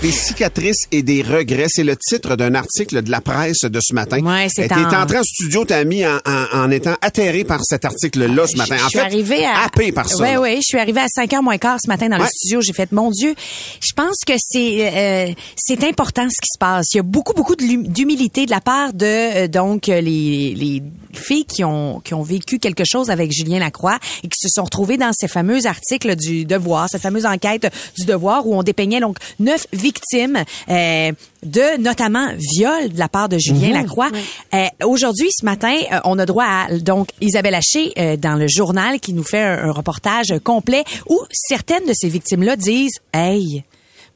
Des 0.00 0.10
cicatrices 0.12 0.86
et 0.90 1.02
des 1.02 1.22
regrets, 1.22 1.66
c'est 1.68 1.84
le 1.84 1.96
titre 1.96 2.34
d'un 2.36 2.54
article 2.54 3.02
de 3.02 3.10
la 3.10 3.20
presse 3.20 3.60
de 3.62 3.78
ce 3.80 3.94
matin. 3.94 4.18
Ouais, 4.20 4.48
c'est 4.52 4.66
T'es 4.68 4.74
en- 4.74 5.02
entré 5.02 5.18
en 5.18 5.22
studio, 5.22 5.64
t'as 5.64 5.84
mis 5.84 6.04
en, 6.06 6.16
en, 6.26 6.58
en 6.64 6.70
étant 6.70 6.94
atterré 7.00 7.44
par 7.44 7.60
cet 7.62 7.84
article-là 7.84 8.46
ce 8.46 8.56
matin. 8.56 8.76
Je 8.78 8.84
En 8.84 8.88
suis 8.88 8.98
fait, 8.98 9.04
arrivée 9.04 9.44
à. 9.44 9.64
happé 9.64 9.92
par 9.92 10.08
ça. 10.08 10.22
Oui, 10.22 10.36
oui. 10.40 10.56
Je 10.56 10.62
suis 10.66 10.78
arrivée 10.78 11.00
à 11.02 11.06
5h 11.06 11.42
moins 11.42 11.58
quart 11.58 11.78
ce 11.84 11.88
matin 11.88 12.08
dans 12.08 12.18
le 12.18 12.26
studio. 12.26 12.60
J'ai 12.60 12.72
fait, 12.72 12.90
mon 12.92 13.10
Dieu, 13.10 13.34
je 13.80 13.92
pense 13.92 14.16
que 14.26 14.32
c'est 14.38 14.90
euh, 14.92 15.32
c'est 15.56 15.84
important 15.84 16.22
ce 16.28 16.40
qui 16.40 16.48
se 16.52 16.58
passe. 16.58 16.86
Il 16.94 16.96
y 16.96 17.00
a 17.00 17.04
beaucoup, 17.04 17.34
beaucoup 17.34 17.54
d'humilité 17.56 18.46
de 18.46 18.50
la 18.50 18.60
part 18.60 18.92
de 18.92 19.04
euh, 19.06 19.48
donc 19.48 19.88
euh, 19.88 20.00
les, 20.00 20.54
les 20.56 20.82
filles 21.12 21.44
qui 21.44 21.62
ont 21.64 22.00
qui 22.00 22.14
ont 22.14 22.22
vécu 22.22 22.58
quelque 22.58 22.84
chose 22.84 23.10
avec 23.10 23.30
Julien 23.32 23.58
Lacroix 23.58 23.98
et 24.24 24.28
qui 24.28 24.38
se 24.40 24.48
sont 24.48 24.64
retrouvées 24.64 24.96
dans 24.96 25.12
ces 25.12 25.28
fameux 25.28 25.66
articles 25.66 26.16
du 26.16 26.44
Devoir, 26.44 26.88
cette 26.90 27.02
fameuse 27.02 27.26
enquête 27.26 27.70
du 27.96 28.04
Devoir 28.06 28.46
où 28.46 28.56
on 28.56 28.62
dépeignait 28.62 29.00
donc 29.00 29.18
neuf 29.38 29.66
victimes 29.82 30.44
euh, 30.68 31.12
de 31.42 31.80
notamment 31.80 32.28
viol 32.56 32.88
de 32.90 32.98
la 32.98 33.08
part 33.08 33.28
de 33.28 33.36
Julien 33.38 33.72
Lacroix. 33.72 34.10
Euh, 34.54 34.66
Aujourd'hui, 34.86 35.28
ce 35.32 35.44
matin, 35.44 35.74
euh, 35.92 36.00
on 36.04 36.18
a 36.18 36.24
droit 36.26 36.44
à 36.44 36.78
donc 36.78 37.08
Isabelle 37.20 37.54
Haché 37.56 37.92
euh, 37.98 38.16
dans 38.16 38.36
le 38.36 38.46
journal 38.48 39.00
qui 39.00 39.12
nous 39.12 39.24
fait 39.24 39.42
un, 39.42 39.68
un 39.68 39.72
reportage 39.72 40.32
complet 40.44 40.84
où 41.08 41.18
certaines 41.32 41.86
de 41.86 41.92
ces 41.94 42.08
victimes-là 42.08 42.56
disent 42.56 43.00
Hey, 43.12 43.64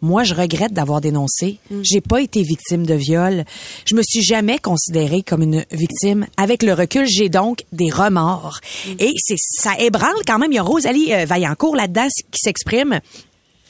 moi, 0.03 0.25
je 0.25 0.35
regrette 0.35 0.73
d'avoir 0.75 1.01
dénoncé. 1.01 1.59
J'ai 1.83 2.03
pas 2.03 2.21
été 2.21 2.43
victime 2.43 2.85
de 2.85 2.95
viol. 2.95 3.45
Je 3.87 3.95
me 3.95 4.03
suis 4.03 4.23
jamais 4.23 4.59
considérée 4.59 5.23
comme 5.23 5.43
une 5.43 5.65
victime. 5.73 6.27
Avec 6.37 6.63
le 6.63 6.75
recul, 6.75 7.07
j'ai 7.07 7.29
donc 7.31 7.65
des 7.73 7.91
remords. 7.91 8.61
Et 8.99 9.13
c'est 9.17 9.39
ça 9.39 9.73
ébranle 9.79 10.23
quand 10.27 10.39
même. 10.39 10.53
Il 10.53 10.57
y 10.57 10.59
a 10.59 10.63
Rosalie 10.63 11.15
euh, 11.15 11.25
Vaillancourt 11.25 11.75
là-dedans 11.77 12.09
qui 12.31 12.39
s'exprime. 12.41 13.01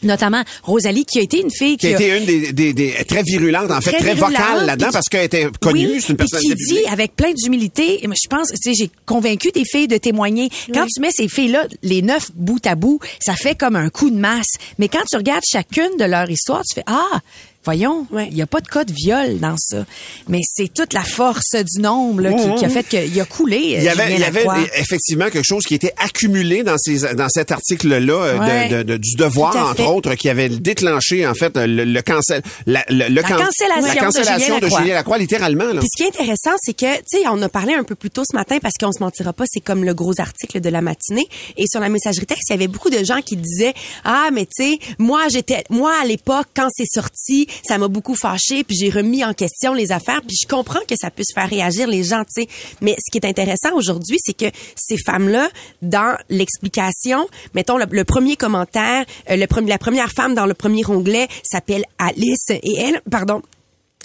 Notamment 0.03 0.43
Rosalie, 0.63 1.05
qui 1.05 1.19
a 1.19 1.23
été 1.23 1.41
une 1.41 1.51
fille 1.51 1.77
Qui 1.77 1.87
a 1.89 1.91
été 1.93 2.17
une 2.19 2.25
des, 2.27 2.53
des, 2.53 2.73
des- 2.75 2.93
très 3.07 3.23
virulente, 3.23 3.71
en 3.71 3.81
fait, 3.81 3.93
très, 3.93 4.15
vocale 4.15 4.67
là-dedans 4.67 4.91
parce 4.93 5.09
qu'elle 5.09 5.25
était 5.25 5.47
connue, 5.61 5.87
oui, 5.87 6.01
c'est 6.01 6.13
une 6.13 6.17
qui 6.19 6.55
dit 6.55 6.79
avec 6.91 7.17
plein 7.17 7.33
d'humilité, 7.33 8.01
je 8.03 8.29
pense, 8.29 8.49
tu 8.49 8.57
sais, 8.63 8.75
j'ai 8.75 8.91
convaincu 9.07 9.51
des 9.53 9.65
filles 9.65 9.89
de 9.89 9.97
témoigner. 9.97 10.51
Quand 10.73 10.87
tu 10.87 11.01
mets 11.01 11.11
ces 11.11 11.29
filles-là, 11.29 11.67
les 11.83 12.03
neuf 12.03 12.31
bout 12.35 12.65
à 12.67 12.75
bout, 12.75 12.99
ça 13.21 13.35
fait 13.35 13.57
comme 13.57 13.77
un 13.77 13.89
coup 13.89 14.11
de 14.11 14.17
masse. 14.17 14.55
Mais 14.79 14.89
quand 14.89 15.03
tu 15.11 15.17
regardes 15.17 15.45
chacune 15.51 15.97
de 15.99 16.05
leur 16.05 16.31
histoire, 16.31 16.63
tu 16.69 16.75
fais 16.75 16.85
ah. 16.87 17.21
Voyons, 17.67 18.07
il 18.17 18.33
n'y 18.35 18.43
a 18.43 18.47
pas 18.47 18.61
de 18.61 18.69
cas 18.69 18.85
de 18.85 18.93
viol 18.93 19.39
dans 19.41 19.57
ça. 19.59 19.85
Mais 20.29 20.41
c'est 20.45 20.73
toute 20.73 20.93
la 20.95 21.03
force 21.03 21.55
du 21.55 21.81
nombre 21.83 22.23
là, 22.23 22.33
qui, 22.33 22.55
qui 22.55 22.65
a 22.65 22.69
fait 22.69 22.85
qu'il 22.85 23.21
a 23.21 23.25
coulé. 23.25 23.59
Il 23.77 23.83
y 23.83 23.89
avait, 23.89 24.15
il 24.15 24.21
y 24.21 24.25
avait 24.25 24.45
Lacroix. 24.45 24.65
effectivement 24.77 25.29
quelque 25.31 25.45
chose 25.45 25.65
qui 25.65 25.75
était 25.75 25.93
accumulé 25.99 26.63
dans 26.63 26.79
ces 26.79 27.15
dans 27.15 27.29
cet 27.29 27.51
article-là 27.53 28.13
euh, 28.15 28.39
Ouais. 28.39 28.69
de, 28.69 28.77
de- 28.79 28.83
de- 28.85 28.97
du 28.99 29.17
devoir 29.17 29.57
entre 29.71 29.85
autres 29.87 30.15
qui 30.15 30.29
avait 30.29 30.49
déclenché 30.49 31.27
en 31.27 31.35
fait 31.35 31.57
le, 31.57 31.85
le 31.85 32.03
cancel 32.03 32.41
la, 32.67 32.85
le, 32.89 33.09
le 33.09 33.23
can- 33.23 33.37
cancellation 33.37 33.87
la 33.89 33.95
de 33.95 33.99
cancellation 33.99 34.39
Julien 34.39 34.57
de 34.59 34.63
Lacroix. 34.65 34.81
Julien 34.83 34.95
Lacroix 34.95 35.19
littéralement 35.19 35.65
là. 35.73 35.81
Puis 35.81 35.89
ce 35.93 35.97
qui 35.97 36.09
est 36.09 36.15
intéressant, 36.21 36.57
c'est 36.63 36.75
que, 36.75 36.97
tu 36.99 37.03
sais, 37.19 37.23
on 37.29 37.43
a 37.43 37.49
parlé 37.49 37.75
un 37.75 37.83
peu 37.85 37.95
plus 37.97 38.11
tôt 38.11 38.23
ce 38.31 38.37
matin 38.37 38.59
parce 38.63 38.75
qu'on 38.79 38.93
se 38.93 39.01
mentira 39.01 39.33
pas, 39.33 39.45
c'est 39.51 39.61
comme 39.61 39.83
le 39.85 39.93
gros 39.95 40.13
article 40.19 40.61
de 40.61 40.69
la 40.69 40.81
matinée. 40.83 41.27
Et 41.57 41.65
sur 41.71 41.81
la 41.81 41.89
messagerie 41.89 42.27
texte, 42.27 42.45
il 42.51 42.53
y 42.53 42.55
avait 42.55 42.69
beaucoup 42.69 42.91
de 42.91 43.03
gens 43.05 43.21
qui 43.23 43.37
disaient, 43.37 43.75
ah, 44.05 44.29
mais 44.33 44.47
tu 44.47 44.65
sais, 44.65 44.79
moi, 44.99 45.23
j'étais, 45.29 45.65
moi, 45.71 45.93
à 46.03 46.05
l'époque, 46.07 46.47
quand 46.55 46.69
c'est 46.73 46.87
sorti, 46.87 47.49
ça 47.65 47.79
m'a 47.79 47.89
beaucoup 47.89 48.15
fâché, 48.15 48.65
puis 48.65 48.77
j'ai 48.77 48.91
remis 48.91 49.25
en 49.25 49.35
question 49.35 49.75
les 49.75 49.93
affaires, 49.93 50.21
puis 50.27 50.37
je 50.41 50.49
comprends 50.49 50.81
que 50.89 50.97
ça 50.97 51.11
puisse 51.11 51.33
faire 51.35 51.49
réagir 51.49 51.87
les 51.87 52.05
gens, 52.05 52.25
tu 52.25 52.43
sais. 52.43 52.49
Mais 52.81 52.97
ce 52.99 53.11
qui 53.11 53.19
est 53.19 53.29
intéressant 53.29 53.75
aujourd'hui, 53.75 54.19
c'est 54.21 54.37
que 54.37 54.47
ces 54.77 54.97
femmes-là, 54.99 55.49
dans 55.83 56.17
l'explication, 56.29 57.29
mettons 57.55 57.79
le, 57.79 57.87
le 57.91 58.05
premier 58.05 58.37
commentaire, 58.37 59.05
euh, 59.31 59.37
le 59.37 59.47
premier, 59.47 59.71
la 59.71 59.79
première 59.79 60.11
femme 60.11 60.35
dans 60.35 60.47
le 60.47 60.55
premier 60.55 60.87
onglet 60.87 61.29
s'appelle 61.43 61.85
Alice 61.99 62.51
et 62.51 62.79
elle, 62.79 63.01
pardon, 63.11 63.43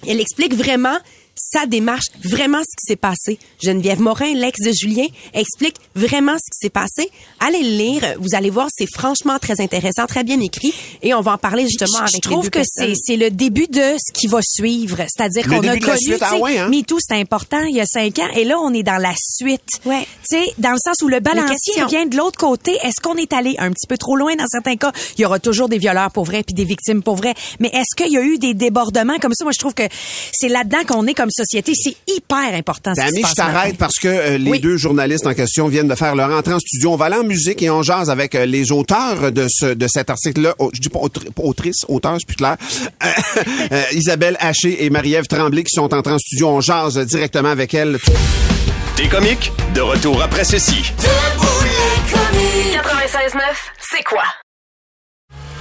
elle 0.07 0.19
explique 0.19 0.53
vraiment 0.53 0.97
sa 1.35 1.65
démarche, 1.65 2.05
vraiment 2.23 2.59
ce 2.59 2.75
qui 2.77 2.91
s'est 2.91 2.95
passé. 2.95 3.39
Geneviève 3.61 3.99
Morin, 3.99 4.33
l'ex 4.33 4.59
de 4.61 4.71
Julien, 4.71 5.07
explique 5.33 5.75
vraiment 5.95 6.33
ce 6.33 6.49
qui 6.51 6.59
s'est 6.65 6.69
passé. 6.69 7.09
Allez 7.39 7.63
le 7.63 7.77
lire, 7.77 8.15
vous 8.19 8.35
allez 8.35 8.49
voir, 8.49 8.67
c'est 8.75 8.87
franchement 8.93 9.39
très 9.39 9.59
intéressant, 9.61 10.05
très 10.07 10.23
bien 10.23 10.39
écrit, 10.39 10.73
et 11.01 11.13
on 11.13 11.21
va 11.21 11.33
en 11.33 11.37
parler 11.37 11.63
justement 11.63 11.97
je, 11.97 11.97
avec 11.99 12.11
je 12.11 12.15
les 12.15 12.21
trouve 12.21 12.49
deux 12.49 12.49
que 12.49 12.61
c'est 12.63 12.93
c'est 12.95 13.17
le 13.17 13.31
début 13.31 13.67
de 13.67 13.95
ce 13.97 14.13
qui 14.13 14.27
va 14.27 14.39
suivre. 14.41 14.97
C'est-à-dire 14.97 15.47
Le 15.47 15.49
qu'on 15.49 15.67
a 15.67 15.73
début 15.73 15.79
de 15.79 15.85
la 15.87 15.93
connu, 15.93 16.05
suite, 16.05 16.21
ah 16.21 16.37
ouais, 16.37 16.57
hein? 16.57 16.69
MeToo, 16.69 16.97
c'était 16.99 17.19
important 17.19 17.61
il 17.63 17.75
y 17.75 17.81
a 17.81 17.85
cinq 17.85 18.19
ans, 18.19 18.29
et 18.35 18.43
là, 18.43 18.59
on 18.59 18.73
est 18.73 18.83
dans 18.83 19.01
la 19.01 19.13
suite. 19.17 19.61
Ouais. 19.85 20.05
Tu 20.29 20.37
sais, 20.37 20.53
dans 20.57 20.71
le 20.71 20.79
sens 20.83 21.01
où 21.01 21.07
le 21.07 21.19
balancier 21.19 21.83
vient 21.87 22.05
de 22.05 22.17
l'autre 22.17 22.37
côté. 22.37 22.77
Est-ce 22.83 23.01
qu'on 23.01 23.15
est 23.15 23.33
allé 23.33 23.55
un 23.57 23.71
petit 23.71 23.87
peu 23.87 23.97
trop 23.97 24.15
loin 24.15 24.35
dans 24.35 24.47
certains 24.47 24.75
cas? 24.75 24.91
Il 25.17 25.21
y 25.21 25.25
aura 25.25 25.39
toujours 25.39 25.69
des 25.69 25.77
violeurs 25.77 26.11
pour 26.11 26.25
vrai 26.25 26.43
puis 26.43 26.53
des 26.53 26.65
victimes 26.65 27.01
pour 27.01 27.15
vrai. 27.15 27.33
Mais 27.59 27.69
est-ce 27.69 27.95
qu'il 27.95 28.11
y 28.11 28.17
a 28.17 28.21
eu 28.21 28.37
des 28.37 28.53
débordements 28.53 29.17
comme 29.19 29.33
ça? 29.33 29.43
Moi, 29.43 29.53
je 29.53 29.59
trouve 29.59 29.73
que 29.73 29.83
c'est 30.31 30.49
là-dedans 30.49 30.83
qu'on 30.87 31.07
est 31.07 31.13
comme 31.13 31.30
société. 31.31 31.73
C'est 31.75 31.95
hyper 32.07 32.53
important. 32.53 32.93
Dami, 32.93 33.21
passe 33.21 33.31
je 33.31 33.35
t'arrête 33.35 33.77
parce 33.77 33.97
que 33.99 34.07
euh, 34.07 34.37
les 34.37 34.51
Oui. 34.51 34.59
deux 34.59 34.77
journalistes 34.77 35.25
en 35.27 35.33
question 35.33 35.67
viennent 35.67 35.87
de 35.87 35.95
faire 35.95 36.15
leur 36.15 36.31
entrée 36.31 36.53
en 36.53 36.59
studio. 36.59 36.91
On 36.93 36.95
va 36.97 37.05
aller 37.05 37.15
en 37.17 37.23
musique 37.23 37.61
et 37.61 37.69
on 37.69 37.81
jase 37.81 38.09
avec 38.09 38.35
euh, 38.35 38.45
les 38.45 38.71
auteurs 38.71 39.31
de 39.31 39.47
ce 39.49 39.67
de 39.73 39.87
cet 39.87 40.09
article-là. 40.09 40.53
Oh, 40.59 40.69
je 40.73 40.79
dis 40.81 40.89
pas 40.89 40.99
autri- 40.99 41.31
pas 41.31 41.43
autrice, 41.43 41.85
auteur, 41.87 42.15
c'est 42.19 42.27
plus 42.27 42.35
clair. 42.37 42.57
Euh, 43.71 43.83
Isabelle 43.93 44.35
Haché 44.39 44.83
et 44.85 44.89
Marie-Ève 44.89 45.27
Tremblay 45.27 45.63
qui 45.63 45.73
sont 45.73 45.93
entrées 45.93 46.13
en 46.13 46.19
studio. 46.19 46.49
On 46.49 46.61
jase 46.61 46.97
directement 47.05 47.49
avec 47.49 47.73
elles. 47.73 47.97
Des 48.97 49.07
comiques, 49.07 49.51
de 49.73 49.81
retour 49.81 50.21
après 50.21 50.43
ceci. 50.43 50.81
Debout 50.97 51.47
les 51.63 52.11
comiques. 52.11 52.81
96.9, 52.81 53.39
c'est 53.79 54.03
quoi? 54.03 54.23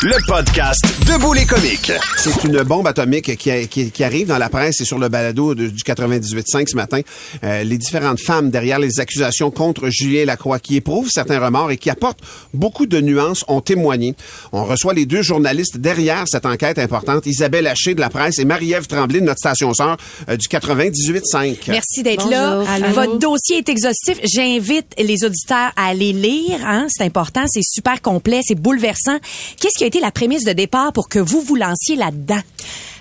Le 0.00 0.14
podcast 0.28 0.80
Debout 1.08 1.32
les 1.32 1.44
comiques. 1.44 1.90
C'est 2.18 2.44
une 2.44 2.62
bombe 2.62 2.86
atomique 2.86 3.36
qui, 3.36 3.50
a- 3.50 3.64
qui- 3.66 3.90
qui 3.90 4.04
arrive 4.04 4.28
dans 4.28 4.38
la 4.38 4.48
presse 4.48 4.80
et 4.80 4.84
sur 4.84 4.96
le 4.98 5.08
balado 5.08 5.56
de- 5.56 5.66
du 5.68 5.82
98.5 5.82 6.68
ce 6.68 6.76
matin. 6.76 7.00
Euh, 7.42 7.64
les 7.64 7.78
différentes 7.78 8.20
femmes 8.20 8.50
derrière 8.50 8.78
les 8.78 9.00
accusations 9.00 9.50
contre 9.50 9.88
Julien 9.90 10.24
Lacroix 10.24 10.60
qui 10.60 10.76
éprouvent 10.76 11.08
certains 11.10 11.40
remords 11.44 11.72
et 11.72 11.76
qui 11.78 11.90
apportent 11.90 12.20
beaucoup 12.54 12.86
de 12.86 13.00
nuances 13.00 13.44
ont 13.48 13.60
témoigné. 13.60 14.14
On 14.52 14.64
reçoit 14.64 14.94
les 14.94 15.04
deux 15.04 15.22
journalistes 15.22 15.78
derrière 15.78 16.24
cette 16.28 16.46
enquête 16.46 16.78
importante, 16.78 17.26
Isabelle 17.26 17.66
Haché 17.66 17.94
de 17.96 18.00
la 18.00 18.08
presse 18.08 18.38
et 18.38 18.44
Marie-Ève 18.44 18.86
Tremblay 18.86 19.18
de 19.20 19.26
notre 19.26 19.38
station 19.40 19.74
sœur 19.74 19.96
euh, 20.28 20.36
du 20.36 20.46
98.5. 20.46 21.56
Merci 21.68 22.02
d'être 22.04 22.28
là. 22.30 22.62
Allô? 22.68 22.86
Votre 22.94 23.18
dossier 23.18 23.58
est 23.58 23.68
exhaustif. 23.68 24.18
J'invite 24.22 24.86
les 24.96 25.24
auditeurs 25.24 25.72
à 25.76 25.88
aller 25.88 26.12
lire. 26.12 26.60
Hein? 26.64 26.86
C'est 26.88 27.04
important, 27.04 27.44
c'est 27.48 27.62
super 27.64 28.00
complet, 28.00 28.42
c'est 28.46 28.54
bouleversant. 28.54 29.18
Qu'est-ce 29.60 29.76
qui 29.76 29.84
a 29.84 29.87
été 29.88 30.00
la 30.00 30.10
prémisse 30.10 30.44
de 30.44 30.52
départ 30.52 30.92
pour 30.92 31.08
que 31.08 31.18
vous 31.18 31.40
vous 31.40 31.56
lanciez 31.56 31.96
là-dedans? 31.96 32.40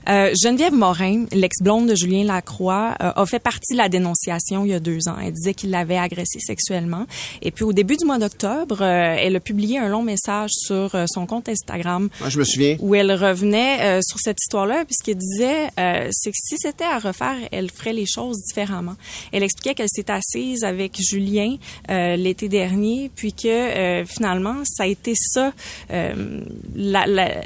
Euh, 0.09 0.33
Geneviève 0.41 0.73
Morin, 0.73 1.25
l'ex-blonde 1.31 1.87
de 1.89 1.95
Julien 1.95 2.23
Lacroix, 2.23 2.95
euh, 3.01 3.11
a 3.15 3.25
fait 3.25 3.39
partie 3.39 3.73
de 3.73 3.77
la 3.77 3.89
dénonciation 3.89 4.63
il 4.65 4.71
y 4.71 4.73
a 4.73 4.79
deux 4.79 5.07
ans. 5.07 5.15
Elle 5.21 5.33
disait 5.33 5.53
qu'il 5.53 5.69
l'avait 5.69 5.97
agressée 5.97 6.39
sexuellement. 6.39 7.05
Et 7.41 7.51
puis 7.51 7.63
au 7.63 7.73
début 7.73 7.97
du 7.97 8.05
mois 8.05 8.17
d'octobre, 8.17 8.81
euh, 8.81 9.15
elle 9.19 9.35
a 9.35 9.39
publié 9.39 9.79
un 9.79 9.89
long 9.89 10.03
message 10.03 10.51
sur 10.53 10.95
euh, 10.95 11.05
son 11.07 11.25
compte 11.25 11.49
Instagram 11.49 12.09
Moi, 12.19 12.29
je 12.29 12.39
me 12.39 12.43
souviens. 12.43 12.77
où 12.79 12.95
elle 12.95 13.11
revenait 13.11 13.81
euh, 13.81 13.99
sur 14.01 14.19
cette 14.19 14.37
histoire-là, 14.41 14.85
puis 14.85 14.95
ce 14.99 15.03
qu'elle 15.03 15.17
disait, 15.17 15.67
euh, 15.79 16.07
c'est 16.11 16.31
que 16.31 16.37
si 16.41 16.55
c'était 16.57 16.83
à 16.85 16.99
refaire, 16.99 17.35
elle 17.51 17.69
ferait 17.71 17.93
les 17.93 18.05
choses 18.05 18.37
différemment. 18.47 18.95
Elle 19.31 19.43
expliquait 19.43 19.75
qu'elle 19.75 19.89
s'est 19.91 20.09
assise 20.11 20.63
avec 20.63 20.97
Julien 21.01 21.55
euh, 21.89 22.15
l'été 22.15 22.47
dernier, 22.49 23.11
puis 23.15 23.33
que 23.33 23.47
euh, 23.47 24.05
finalement, 24.05 24.55
ça 24.65 24.83
a 24.83 24.87
été 24.87 25.13
ça, 25.15 25.51
euh, 25.91 26.41
la, 26.75 27.05
la- 27.07 27.41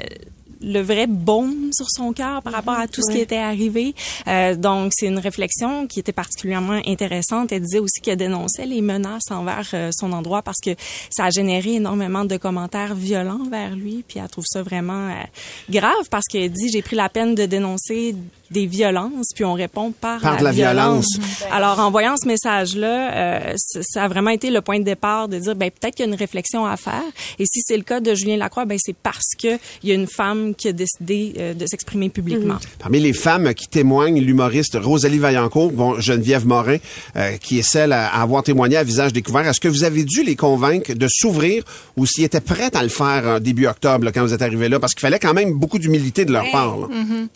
le 0.62 0.80
vrai 0.80 1.06
baume 1.06 1.70
sur 1.72 1.86
son 1.88 2.12
cœur 2.12 2.42
par 2.42 2.52
rapport 2.52 2.78
à 2.78 2.88
tout 2.88 3.02
ce 3.02 3.12
qui 3.12 3.18
était 3.18 3.36
arrivé. 3.36 3.94
Euh, 4.28 4.54
donc, 4.54 4.92
c'est 4.94 5.06
une 5.06 5.18
réflexion 5.18 5.86
qui 5.86 6.00
était 6.00 6.12
particulièrement 6.12 6.80
intéressante. 6.86 7.52
Elle 7.52 7.62
disait 7.62 7.78
aussi 7.78 8.00
qu'elle 8.00 8.16
dénonçait 8.18 8.66
les 8.66 8.80
menaces 8.80 9.30
envers 9.30 9.68
euh, 9.74 9.90
son 9.92 10.12
endroit 10.12 10.42
parce 10.42 10.60
que 10.60 10.70
ça 11.10 11.26
a 11.26 11.30
généré 11.30 11.74
énormément 11.74 12.24
de 12.24 12.36
commentaires 12.36 12.94
violents 12.94 13.44
vers 13.50 13.74
lui. 13.76 14.04
Puis 14.06 14.18
elle 14.18 14.28
trouve 14.28 14.46
ça 14.46 14.62
vraiment 14.62 15.08
euh, 15.10 15.22
grave 15.70 16.08
parce 16.10 16.26
qu'elle 16.26 16.50
dit, 16.50 16.68
j'ai 16.70 16.82
pris 16.82 16.96
la 16.96 17.08
peine 17.08 17.34
de 17.34 17.46
dénoncer 17.46 18.14
des 18.52 18.66
violences, 18.66 19.28
puis 19.34 19.44
on 19.44 19.54
répond 19.54 19.92
par, 19.92 20.20
Par 20.20 20.32
la, 20.34 20.38
de 20.38 20.44
la 20.44 20.52
violence. 20.52 21.06
Alors, 21.50 21.78
en 21.80 21.90
voyant 21.90 22.14
ce 22.16 22.26
message-là, 22.28 23.12
euh, 23.14 23.54
ça 23.56 24.04
a 24.04 24.08
vraiment 24.08 24.30
été 24.30 24.50
le 24.50 24.60
point 24.60 24.78
de 24.78 24.84
départ 24.84 25.28
de 25.28 25.38
dire, 25.38 25.54
ben 25.56 25.70
peut-être 25.70 25.94
qu'il 25.94 26.04
y 26.06 26.08
a 26.08 26.12
une 26.12 26.18
réflexion 26.18 26.64
à 26.66 26.76
faire. 26.76 27.02
Et 27.38 27.44
si 27.46 27.60
c'est 27.62 27.76
le 27.76 27.82
cas 27.82 28.00
de 28.00 28.14
Julien 28.14 28.36
Lacroix, 28.36 28.64
ben 28.64 28.78
c'est 28.80 28.96
parce 28.96 29.34
que 29.40 29.58
il 29.82 29.88
y 29.88 29.92
a 29.92 29.94
une 29.94 30.06
femme 30.06 30.54
qui 30.54 30.68
a 30.68 30.72
décidé 30.72 31.34
euh, 31.38 31.54
de 31.54 31.66
s'exprimer 31.66 32.08
publiquement. 32.08 32.56
Parmi 32.78 33.00
les 33.00 33.12
femmes 33.12 33.54
qui 33.54 33.66
témoignent, 33.68 34.20
l'humoriste 34.20 34.76
Rosalie 34.80 35.18
Vaillancourt, 35.18 35.72
bon, 35.72 36.00
Geneviève 36.00 36.46
Morin, 36.46 36.76
euh, 37.16 37.36
qui 37.38 37.58
est 37.58 37.62
celle 37.62 37.92
à, 37.92 38.08
à 38.08 38.22
avoir 38.22 38.42
témoigné 38.42 38.76
à 38.76 38.84
visage 38.84 39.12
découvert. 39.12 39.46
Est-ce 39.46 39.60
que 39.60 39.68
vous 39.68 39.84
avez 39.84 40.04
dû 40.04 40.22
les 40.22 40.36
convaincre 40.36 40.92
de 40.92 41.06
s'ouvrir 41.10 41.64
ou 41.96 42.06
s'ils 42.06 42.24
étaient 42.24 42.40
prêts 42.40 42.70
à 42.74 42.82
le 42.82 42.88
faire 42.88 43.26
euh, 43.26 43.38
début 43.40 43.66
octobre 43.66 44.04
là, 44.04 44.12
quand 44.12 44.22
vous 44.22 44.34
êtes 44.34 44.42
arrivés 44.42 44.68
là? 44.68 44.78
Parce 44.78 44.92
qu'il 44.94 45.00
fallait 45.00 45.18
quand 45.18 45.34
même 45.34 45.52
beaucoup 45.54 45.78
d'humilité 45.78 46.24
de 46.24 46.32
leur 46.32 46.50
part. 46.50 46.76
là. 46.78 46.86
Mhm. 46.88 47.28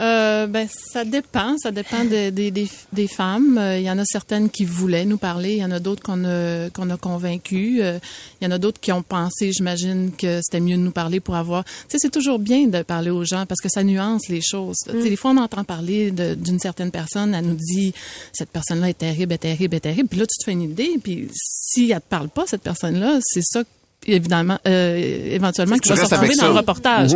Euh, 0.00 0.46
ben, 0.48 0.66
ça 0.68 1.04
dépend. 1.04 1.56
Ça 1.58 1.70
dépend 1.70 2.04
de- 2.04 2.30
des- 2.30 2.50
des, 2.50 2.68
des 2.92 3.06
femmes. 3.06 3.58
Euh, 3.58 3.78
Il 3.78 3.84
y 3.84 3.90
en 3.90 3.98
a 3.98 4.04
certaines 4.04 4.50
qui 4.50 4.64
voulaient 4.64 5.04
nous 5.04 5.18
parler. 5.18 5.52
Il 5.52 5.58
y 5.58 5.64
en 5.64 5.70
a 5.70 5.78
d'autres 5.78 6.02
qu'on 6.02 6.24
a, 6.24 6.68
qu'on 6.70 6.90
a 6.90 6.96
convaincus. 6.96 7.78
Euh, 7.82 7.98
Il 8.40 8.44
y 8.44 8.46
en 8.48 8.50
a 8.50 8.58
d'autres 8.58 8.80
qui 8.80 8.90
ont 8.92 9.02
pensé, 9.02 9.52
j'imagine, 9.52 10.10
que 10.16 10.40
c'était 10.42 10.60
mieux 10.60 10.76
de 10.76 10.82
nous 10.82 10.90
parler 10.90 11.20
pour 11.20 11.36
avoir... 11.36 11.64
Tu 11.64 11.70
sais, 11.90 11.98
c'est 12.00 12.10
toujours 12.10 12.38
bien 12.40 12.66
de 12.66 12.82
parler 12.82 13.10
aux 13.10 13.24
gens 13.24 13.46
parce 13.46 13.60
que 13.60 13.68
ça 13.68 13.84
nuance 13.84 14.28
les 14.28 14.40
choses. 14.42 14.76
Tu 14.84 15.00
sais, 15.00 15.08
des 15.10 15.16
fois, 15.16 15.30
on 15.30 15.36
entend 15.36 15.62
parler 15.64 16.10
de- 16.10 16.34
d'une 16.34 16.58
certaine 16.58 16.90
personne. 16.90 17.34
Elle 17.34 17.46
nous 17.46 17.54
dit, 17.54 17.92
cette 18.32 18.50
personne-là 18.50 18.90
est 18.90 18.98
terrible, 18.98 19.32
est 19.32 19.38
terrible, 19.38 19.76
est 19.76 19.80
terrible. 19.80 20.08
Puis 20.08 20.18
là, 20.18 20.26
tu 20.26 20.38
te 20.38 20.44
fais 20.44 20.52
une 20.52 20.62
idée. 20.62 20.90
Puis 21.02 21.28
si 21.34 21.90
elle 21.92 22.00
te 22.00 22.08
parle 22.08 22.28
pas, 22.28 22.44
cette 22.46 22.62
personne-là, 22.62 23.20
c'est 23.22 23.42
ça 23.44 23.62
évidemment, 24.06 24.58
euh, 24.66 25.34
éventuellement, 25.34 25.78
qui 25.78 25.88
va 25.88 25.96
se 25.96 26.02
retrouver 26.02 26.36
dans 26.36 26.48
le 26.48 26.54
reportage. 26.54 27.12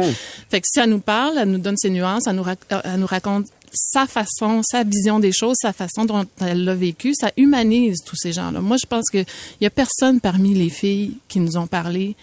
Fait 0.51 0.61
que 0.61 0.67
si 0.71 0.81
elle 0.81 0.91
nous 0.91 1.01
parle, 1.01 1.39
elle 1.39 1.51
nous 1.51 1.59
donne 1.59 1.77
ses 1.77 1.91
nuances, 1.91 2.27
elle 2.27 2.37
nous, 2.37 2.47
euh, 2.47 2.81
elle 2.85 3.01
nous 3.01 3.07
raconte 3.07 3.47
sa 3.73 4.07
façon, 4.07 4.63
sa 4.63 4.83
vision 4.83 5.21
des 5.21 5.33
choses, 5.33 5.57
sa 5.61 5.73
façon 5.73 6.05
dont 6.05 6.27
elle 6.41 6.65
l'a 6.65 6.75
vécu, 6.75 7.13
ça 7.15 7.31
humanise 7.37 7.99
tous 8.05 8.17
ces 8.17 8.33
gens-là. 8.33 8.61
Moi, 8.61 8.77
je 8.81 8.87
pense 8.87 9.11
que 9.11 9.19
il 9.19 9.65
y 9.65 9.67
a 9.67 9.71
personne 9.71 10.21
parmi 10.21 10.55
les 10.55 10.71
filles 10.71 11.19
qui 11.29 11.41
nous 11.41 11.57
ont 11.57 11.67
parlé 11.67 12.17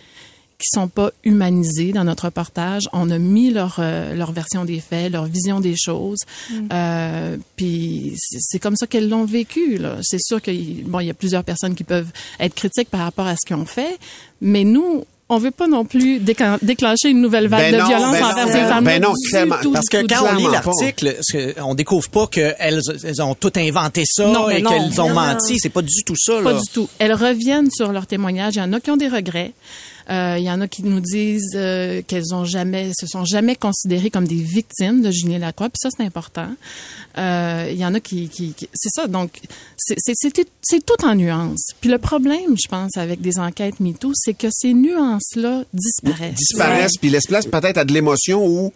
qui 0.57 0.67
sont 0.71 0.87
pas 0.87 1.11
humanisées 1.25 1.91
dans 1.91 2.05
notre 2.05 2.25
reportage. 2.25 2.83
On 2.93 3.09
a 3.11 3.17
mis 3.17 3.51
leur 3.51 3.75
euh, 3.79 4.13
leur 4.15 4.31
version 4.31 4.63
des 4.65 4.79
faits, 4.79 5.11
leur 5.11 5.25
vision 5.25 5.59
des 5.59 5.75
choses. 5.77 6.19
Euh, 6.71 7.37
puis 7.55 8.13
c'est 8.17 8.59
comme 8.59 8.75
ça 8.75 8.87
qu'elles 8.87 9.09
l'ont 9.09 9.25
vécu. 9.25 9.77
là. 9.77 9.97
C'est 10.01 10.21
sûr 10.21 10.41
qu'il 10.41 10.83
bon, 10.85 10.99
il 11.01 11.07
y 11.07 11.09
a 11.09 11.13
plusieurs 11.13 11.43
personnes 11.43 11.75
qui 11.75 11.83
peuvent 11.83 12.07
être 12.39 12.55
critiques 12.55 12.89
par 12.89 13.01
rapport 13.01 13.27
à 13.27 13.35
ce 13.35 13.45
qu'ils 13.45 13.55
ont 13.57 13.65
fait, 13.65 13.97
mais 14.41 14.63
nous 14.63 15.03
on 15.27 15.39
veut 15.39 15.49
pas 15.49 15.67
non 15.67 15.85
plus 15.85 16.19
déclen- 16.19 16.59
déclencher 16.61 17.09
une 17.09 17.19
nouvelle 17.19 17.47
vague 17.47 17.71
Ben 17.71 17.73
de 17.73 17.79
non, 17.81 17.87
violence 17.87 18.11
ben 18.11 18.23
envers 18.25 18.45
non, 18.45 18.51
ces 18.51 18.59
ben 18.59 18.67
femmes. 18.69 19.01
non, 19.01 19.13
clairement. 19.31 19.55
Parce 19.73 19.89
que 19.89 20.05
quand 20.05 20.23
on 20.31 20.35
lit 20.35 20.43
l'article, 20.51 21.17
ce- 21.21 21.59
on 21.61 21.73
découvre 21.73 22.07
pas 22.09 22.27
qu'elles 22.27 22.79
elles 23.03 23.21
ont 23.23 23.33
tout 23.33 23.51
inventé 23.55 24.03
ça 24.05 24.27
Non, 24.27 24.49
et 24.51 24.61
qu'elles 24.61 25.01
ont 25.01 25.09
Non, 25.09 25.15
menti. 25.15 25.57
C'est 25.57 25.69
pas 25.69 25.81
du 25.81 26.03
tout 26.05 26.13
ça. 26.15 26.41
Pas 26.43 26.53
là. 26.53 26.59
du 26.61 26.67
tout. 26.71 26.87
Elles 26.99 27.13
reviennent 27.15 27.71
sur 27.71 27.91
leur 27.91 28.05
témoignage. 28.05 28.53
Il 28.55 28.59
y 28.59 28.61
en 28.61 28.71
a 28.73 28.79
qui 28.79 28.91
ont 28.91 28.97
des 28.97 29.07
regrets. 29.07 29.53
Euh, 30.09 30.35
il 30.37 30.43
y 30.43 30.51
en 30.51 30.61
a 30.61 30.67
qui 30.67 30.83
nous 30.83 30.99
disent 30.99 31.53
euh, 31.55 32.01
qu'elles 32.05 32.33
ont 32.33 32.45
jamais, 32.45 32.91
se 32.99 33.07
sont 33.07 33.25
jamais 33.25 33.55
considérées 33.55 34.09
comme 34.09 34.27
des 34.27 34.35
victimes 34.35 35.01
de 35.01 35.09
Julien 35.11 35.39
Lacroix. 35.39 35.69
Puis 35.69 35.79
ça, 35.81 35.89
c'est 35.95 36.03
important. 36.05 36.49
Euh, 37.17 37.67
il 37.71 37.77
y 37.77 37.85
en 37.85 37.93
a 37.93 37.99
qui, 37.99 38.29
qui, 38.29 38.53
qui- 38.53 38.69
c'est 38.73 38.89
ça. 38.93 39.07
Donc, 39.07 39.39
c'est 39.77 40.85
tout 40.85 41.05
en 41.05 41.15
nuances. 41.15 41.71
Puis 41.81 41.89
le 41.89 41.97
problème, 41.97 42.55
je 42.55 42.67
pense, 42.69 42.97
avec 42.97 43.21
des 43.21 43.39
enquêtes 43.39 43.79
MeToo, 43.79 44.11
c'est 44.13 44.33
que 44.35 44.47
ces 44.51 44.73
nuances-là 44.73 45.63
disparaissent. 45.73 46.35
disparaissent 46.35 46.97
puis 46.99 47.09
laissent 47.09 47.27
place 47.27 47.45
peut-être 47.47 47.77
à 47.77 47.85
de 47.85 47.93
l'émotion 47.93 48.45
ou 48.45 48.71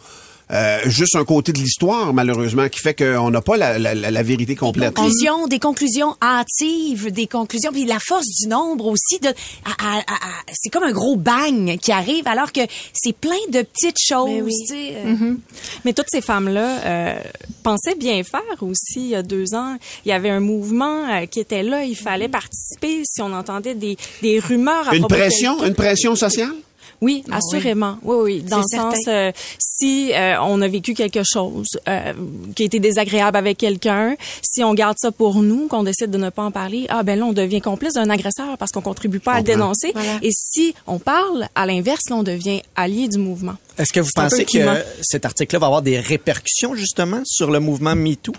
euh, 0.52 0.80
juste 0.86 1.16
un 1.16 1.26
côté 1.26 1.52
de 1.54 1.60
l'histoire, 1.60 2.14
malheureusement, 2.14 2.68
qui 2.70 2.80
fait 2.80 2.94
qu'on 2.96 3.30
n'a 3.32 3.42
pas 3.42 3.56
la, 3.58 3.78
la, 3.78 3.94
la- 3.94 4.12
la 4.12 4.24
vérité 4.24 4.56
complète. 4.56 4.94
conclusions, 4.96 5.48
des 5.48 5.60
conclusions 5.60 6.16
hâtives, 6.22 7.12
des 7.12 7.28
conclusions, 7.28 7.72
puis 7.72 7.86
la 7.86 8.00
force 8.00 8.26
du 8.42 8.48
nombre 8.48 8.88
aussi. 8.88 9.20
De, 9.20 9.28
à- 9.30 9.32
à- 9.80 10.00
à- 10.00 10.02
à- 10.02 10.44
c'est 10.54 10.70
comme 10.70 10.84
un 10.84 10.92
gros 10.92 11.16
bang 11.16 11.78
qui 11.78 11.92
arrive, 11.92 12.28
alors 12.28 12.52
que 12.52 12.62
c'est 12.94 13.14
plein 13.16 13.36
de 13.52 13.62
petites 13.62 14.00
choses. 14.00 14.30
tu 14.62 14.68
sais, 14.68 14.94
euh, 14.96 15.06
Mhm. 15.10 15.40
Mais 15.86 15.94
toutes 15.94 16.10
ces 16.10 16.22
femmes-là 16.22 16.80
euh, 16.86 17.20
pensaient 17.64 17.96
bien 17.96 18.22
faire 18.24 18.42
aussi. 18.62 18.98
Il 19.02 19.08
y 19.10 19.16
a 19.16 19.24
deux 19.24 19.54
ans, 19.54 19.78
il 20.06 20.10
y 20.10 20.12
avait 20.12 20.30
un 20.30 20.40
mouvement 20.40 21.08
euh, 21.10 21.26
qui 21.26 21.40
était 21.40 21.64
là. 21.64 21.84
Il 21.84 21.96
fallait 21.96 22.28
participer. 22.28 23.02
Si 23.06 23.22
on 23.22 23.34
entendait 23.34 23.76
des, 23.76 23.98
des 24.22 24.40
rumeurs 24.40 24.88
à 24.90 24.94
Une 24.96 25.02
propos 25.02 25.16
de 25.16 25.20
pression, 25.20 25.64
une 25.64 25.76
pression 25.76 26.16
sociale? 26.16 26.54
Oui, 27.02 27.24
Ah 27.32 27.38
assurément. 27.38 27.98
Oui, 28.04 28.18
oui. 28.24 28.42
Dans 28.42 28.58
le 28.58 28.64
sens, 28.64 28.96
euh, 29.08 29.32
si 29.58 30.12
euh, 30.14 30.36
on 30.42 30.62
a 30.62 30.68
vécu 30.68 30.94
quelque 30.94 31.22
chose 31.24 31.68
euh, 31.88 32.14
qui 32.56 32.64
a 32.64 32.66
été 32.66 32.80
désagréable 32.80 33.38
avec 33.38 33.58
quelqu'un, 33.58 34.16
si 34.42 34.64
on 34.64 34.74
garde 34.74 34.98
ça 35.00 35.12
pour 35.12 35.42
nous, 35.42 35.68
qu'on 35.68 35.84
décide 35.84 36.12
de 36.12 36.18
ne 36.18 36.30
pas 36.30 36.44
en 36.44 36.52
parler, 36.52 36.86
ah 36.90 37.04
ben 37.04 37.18
là, 37.18 37.26
on 37.26 37.34
devient 37.34 37.62
complice 37.62 37.94
d'un 37.94 38.10
agresseur 38.10 38.58
parce 38.58 38.72
qu'on 38.72 38.82
contribue 38.82 39.20
pas 39.20 39.34
à 39.34 39.38
le 39.40 39.46
dénoncer. 39.46 39.92
Voilà. 39.94 40.20
Et 40.22 40.32
si 40.34 40.74
on 40.88 41.00
parle, 41.00 41.48
à 41.56 41.66
l'inverse, 41.66 42.10
là, 42.10 42.18
on 42.18 42.24
devient 42.24 42.62
allié 42.76 43.08
du 43.08 43.18
mouvement. 43.18 43.56
Est-ce 43.78 43.94
que 43.94 44.02
vous 44.02 44.12
pensez 44.14 44.46
que 44.46 44.60
cet 45.02 45.26
article-là 45.26 45.60
va 45.60 45.68
avoir 45.68 45.82
des 45.82 46.00
répercussions 46.00 46.76
justement 46.76 47.22
sur 47.26 47.50
le 47.50 47.60
mouvement 47.60 47.96
MeToo? 47.96 48.34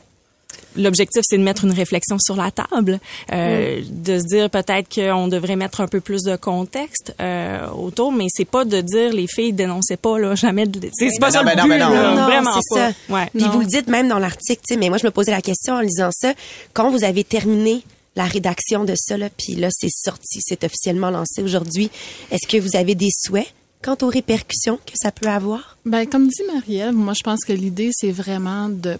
L'objectif, 0.76 1.22
c'est 1.24 1.36
de 1.36 1.42
mettre 1.42 1.64
une 1.64 1.72
réflexion 1.72 2.16
sur 2.20 2.36
la 2.36 2.50
table, 2.52 3.00
euh, 3.32 3.80
de 3.90 4.18
se 4.20 4.24
dire 4.24 4.50
peut-être 4.50 4.88
qu'on 4.94 5.26
devrait 5.26 5.56
mettre 5.56 5.80
un 5.80 5.88
peu 5.88 6.00
plus 6.00 6.22
de 6.22 6.36
contexte 6.36 7.12
euh, 7.20 7.68
autour, 7.70 8.12
mais 8.12 8.26
c'est 8.28 8.44
pas 8.44 8.64
de 8.64 8.80
dire 8.80 9.12
les 9.12 9.26
filles 9.26 9.52
dénonçaient 9.52 9.96
pas 9.96 10.18
là, 10.18 10.34
jamais. 10.36 10.66
De... 10.66 10.88
C'est 10.92 11.10
c'est 11.10 11.18
pas 11.18 11.32
ça 11.32 11.42
non, 11.42 11.50
le 11.50 11.62
but, 11.62 11.68
non, 11.78 11.88
non. 11.88 11.92
là, 11.92 12.14
Non, 12.14 12.24
vraiment 12.26 12.52
c'est 12.52 12.74
pas. 12.74 12.92
ça. 12.92 12.96
Ouais. 13.08 13.28
Puis 13.34 13.44
vous 13.52 13.60
le 13.60 13.66
dites 13.66 13.88
même 13.88 14.08
dans 14.08 14.18
l'article, 14.20 14.62
tu 14.66 14.74
sais, 14.74 14.80
mais 14.80 14.88
moi 14.88 14.98
je 14.98 15.06
me 15.06 15.10
posais 15.10 15.32
la 15.32 15.42
question 15.42 15.74
en 15.74 15.80
lisant 15.80 16.10
ça, 16.12 16.34
quand 16.72 16.90
vous 16.90 17.02
avez 17.02 17.24
terminé 17.24 17.82
la 18.16 18.24
rédaction 18.24 18.84
de 18.84 18.94
ça, 18.96 19.16
là, 19.16 19.28
puis 19.36 19.54
là 19.56 19.68
c'est 19.72 19.90
sorti, 19.90 20.38
c'est 20.40 20.62
officiellement 20.62 21.10
lancé 21.10 21.42
aujourd'hui, 21.42 21.90
est-ce 22.30 22.46
que 22.46 22.58
vous 22.62 22.76
avez 22.76 22.94
des 22.94 23.10
souhaits 23.12 23.52
quant 23.82 23.96
aux 24.02 24.08
répercussions 24.08 24.78
que 24.86 24.92
ça 24.94 25.10
peut 25.10 25.28
avoir? 25.28 25.78
Ben, 25.84 26.06
comme 26.06 26.28
dit 26.28 26.42
Marie-Ève, 26.52 26.92
moi, 26.92 27.14
je 27.16 27.22
pense 27.22 27.40
que 27.44 27.52
l'idée, 27.52 27.90
c'est 27.92 28.10
vraiment 28.10 28.68
de 28.68 28.98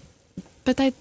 peut-être 0.63 0.95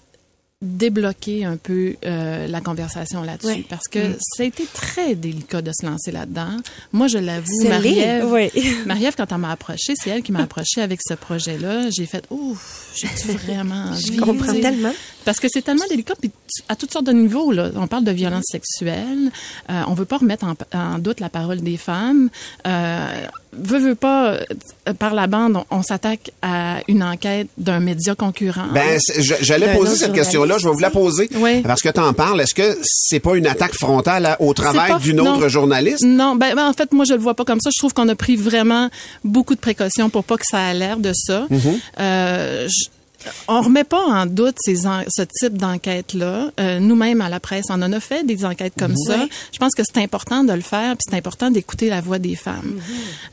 débloquer 0.63 1.45
un 1.47 1.57
peu 1.57 1.95
euh, 2.05 2.47
la 2.47 2.61
conversation 2.61 3.23
là-dessus 3.23 3.65
parce 3.69 3.89
que 3.91 3.99
Mm. 4.11 4.17
ça 4.37 4.43
a 4.43 4.47
été 4.47 4.65
très 4.75 5.15
délicat 5.15 5.63
de 5.63 5.71
se 5.73 5.87
lancer 5.87 6.13
là-dedans. 6.13 6.57
Moi, 6.93 7.07
je 7.09 7.17
l'avoue, 7.17 7.67
Marie-Ève. 7.67 8.27
Oui. 8.31 8.51
Marie-Ève, 8.87 9.15
quand 9.17 9.31
elle 9.33 9.39
m'a 9.39 9.53
approchée, 9.53 9.95
c'est 9.97 10.11
elle 10.11 10.23
qui 10.23 10.33
m'a 10.33 10.43
approchée 10.43 10.83
avec 10.83 11.01
ce 11.03 11.15
projet-là. 11.15 11.89
J'ai 11.91 12.05
fait, 12.05 12.25
ouf, 12.31 12.93
j'ai 12.95 13.33
vraiment 13.33 13.87
envie? 13.91 14.17
Je 14.17 14.21
comprends 14.21 14.53
tellement. 14.53 14.93
Parce 15.25 15.39
que 15.41 15.49
c'est 15.51 15.63
tellement 15.63 15.85
délicat, 15.89 16.15
puis 16.21 16.31
à 16.69 16.77
toutes 16.77 16.93
sortes 16.93 17.07
de 17.07 17.13
niveaux. 17.13 17.53
Là. 17.53 17.71
On 17.77 17.87
parle 17.87 18.05
de 18.05 18.11
violence 18.11 18.45
sexuelle. 18.51 19.31
Euh, 19.71 19.83
on 19.87 19.95
veut 19.95 20.05
pas 20.05 20.19
remettre 20.19 20.45
en, 20.47 20.55
en 20.79 20.99
doute 20.99 21.21
la 21.21 21.29
parole 21.29 21.61
des 21.61 21.77
femmes. 21.77 22.29
Euh, 22.67 23.07
veut, 23.53 23.79
veut 23.79 23.95
pas, 23.95 24.33
euh, 24.33 24.45
par 24.99 25.15
la 25.15 25.27
bande, 25.27 25.57
on, 25.71 25.79
on 25.79 25.83
s'attaque 25.83 26.33
à 26.43 26.79
une 26.89 27.03
enquête 27.03 27.49
d'un 27.59 27.81
média 27.81 28.15
concurrent. 28.15 28.67
Ben, 28.73 28.99
j'allais 29.41 29.73
poser 29.75 29.97
cette 29.97 30.13
question-là. 30.13 30.57
Je 30.59 30.67
vais 30.69 30.73
vous 30.75 30.81
la 30.81 30.91
poser. 30.91 31.29
Oui. 31.37 31.61
Parce 31.63 31.83
que 31.83 31.89
tu 31.91 32.01
en 32.01 32.13
parles. 32.13 32.41
Est-ce 32.41 32.55
que 32.55 32.79
c'est 32.83 33.21
pas 33.21 33.35
une 33.37 33.47
attaque 33.47 33.75
frontale 33.75 34.27
à- 34.27 34.41
au 34.43 34.55
travail 34.55 34.99
d'une 35.01 35.21
autre 35.21 35.41
non. 35.41 35.49
journaliste? 35.49 36.05
Non, 36.05 36.35
ben, 36.37 36.55
ben, 36.55 36.67
en 36.69 36.73
fait, 36.73 36.93
moi, 36.93 37.05
je 37.05 37.13
le 37.15 37.21
vois 37.21 37.35
pas 37.35 37.45
comme 37.45 37.61
ça. 37.61 37.71
Je 37.75 37.79
trouve 37.81 37.93
qu'on 37.93 38.09
a 38.09 38.15
pris 38.15 38.37
vraiment 38.37 38.89
beaucoup 39.25 39.55
de 39.55 39.61
précautions 39.61 40.11
pour 40.11 40.25
pas 40.25 40.37
que 40.37 40.47
ça 40.51 40.65
a 40.67 40.75
l'air 40.75 40.97
de 40.97 41.13
ça. 41.15 41.47
Euh, 42.01 42.69
je- 42.69 42.89
on 43.49 43.61
remet 43.63 43.85
pas 43.85 44.03
en 44.03 44.27
doute 44.27 44.57
ces 44.65 44.87
en- 44.87 45.03
ce 45.09 45.23
type 45.23 45.57
d'enquête-là. 45.59 46.51
Euh, 46.59 46.79
Nous-mêmes, 46.81 47.21
à 47.21 47.29
la 47.29 47.41
presse, 47.41 47.67
on 47.71 47.81
en 47.83 47.93
a 47.93 48.01
fait 48.01 48.25
des 48.25 48.45
enquêtes 48.45 48.73
comme 48.79 48.97
ça. 48.97 49.27
Je 49.53 49.59
pense 49.59 49.75
que 49.75 49.83
c'est 49.85 50.03
important 50.03 50.45
de 50.45 50.53
le 50.53 50.61
faire, 50.63 50.93
puis 50.97 51.05
c'est 51.09 51.17
important 51.17 51.51
d'écouter 51.51 51.89
la 51.89 52.01
voix 52.01 52.19
des 52.19 52.35
femmes. 52.37 52.81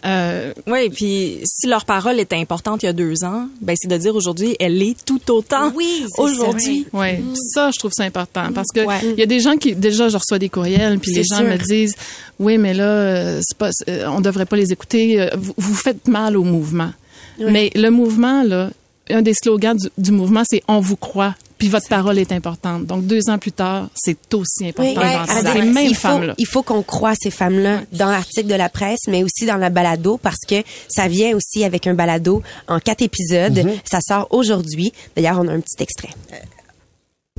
Euh, 0.05 0.53
Oui, 0.67 0.89
puis 0.89 1.39
si 1.45 1.67
leur 1.67 1.85
parole 1.85 2.19
était 2.19 2.35
importante 2.35 2.83
il 2.83 2.87
y 2.87 2.89
a 2.89 2.93
deux 2.93 3.23
ans, 3.23 3.47
ben 3.61 3.75
c'est 3.79 3.87
de 3.87 3.97
dire 3.97 4.15
aujourd'hui, 4.15 4.55
elle 4.59 4.81
est 4.81 4.97
tout 5.05 5.21
autant 5.31 5.71
oui, 5.75 6.05
aujourd'hui. 6.17 6.85
Oui, 6.93 7.13
Mm. 7.17 7.35
ça, 7.53 7.71
je 7.73 7.79
trouve 7.79 7.91
ça 7.93 8.03
important 8.03 8.51
parce 8.53 8.67
que 8.73 8.81
il 9.13 9.19
y 9.19 9.23
a 9.23 9.25
des 9.25 9.39
gens 9.39 9.55
qui 9.57 9.75
déjà 9.75 10.09
je 10.09 10.17
reçois 10.17 10.39
des 10.39 10.49
courriels 10.49 10.99
puis 10.99 11.11
les 11.11 11.23
gens 11.23 11.37
sûr. 11.37 11.45
me 11.47 11.57
disent 11.57 11.95
oui 12.39 12.57
mais 12.57 12.73
là 12.73 12.83
euh, 12.83 13.39
c'est 13.43 13.57
pas 13.57 13.69
euh, 13.89 14.05
on 14.07 14.21
devrait 14.21 14.45
pas 14.45 14.55
les 14.57 14.71
écouter 14.71 15.19
euh, 15.21 15.29
vous, 15.37 15.53
vous 15.57 15.75
faites 15.75 16.07
mal 16.07 16.35
au 16.37 16.43
mouvement. 16.43 16.91
Oui. 17.39 17.45
Mais 17.51 17.69
le 17.75 17.89
mouvement 17.89 18.43
là 18.43 18.69
un 19.09 19.21
des 19.21 19.33
slogans 19.33 19.77
du, 19.77 19.87
du 19.97 20.11
mouvement 20.11 20.43
c'est 20.45 20.61
on 20.67 20.79
vous 20.79 20.95
croit 20.97 21.35
Puis 21.57 21.69
votre 21.69 21.87
parole 21.87 22.19
est 22.19 22.31
importante. 22.31 22.85
Donc 22.85 23.05
deux 23.05 23.29
ans 23.29 23.37
plus 23.37 23.51
tard, 23.51 23.89
c'est 23.95 24.17
aussi 24.33 24.67
important 24.67 25.01
Oui, 25.01 25.51
ces 25.53 25.59
il 25.59 25.73
mêmes 25.73 25.87
faut, 25.89 25.95
femmes-là. 25.95 26.33
il 26.37 26.45
faut 26.45 26.61
qu'on 26.63 26.83
croie 26.83 27.13
ces 27.19 27.31
femmes-là 27.31 27.81
dans 27.93 28.11
l'article 28.11 28.47
de 28.47 28.55
la 28.55 28.69
presse, 28.69 28.99
mais 29.07 29.23
aussi 29.23 29.45
dans 29.45 29.57
la 29.57 29.69
balado, 29.69 30.17
parce 30.21 30.45
que 30.47 30.61
ça 30.87 31.07
vient 31.07 31.35
aussi 31.35 31.63
avec 31.63 31.87
un 31.87 31.93
balado 31.95 32.43
en 32.67 32.79
quatre 32.79 33.01
épisodes. 33.01 33.57
Mhm. 33.65 33.71
Ça 33.83 33.99
sort 34.01 34.27
aujourd'hui. 34.31 34.91
D'ailleurs, 35.15 35.39
on 35.41 35.47
a 35.47 35.53
un 35.53 35.59
petit 35.59 35.81
extrait. 35.81 36.09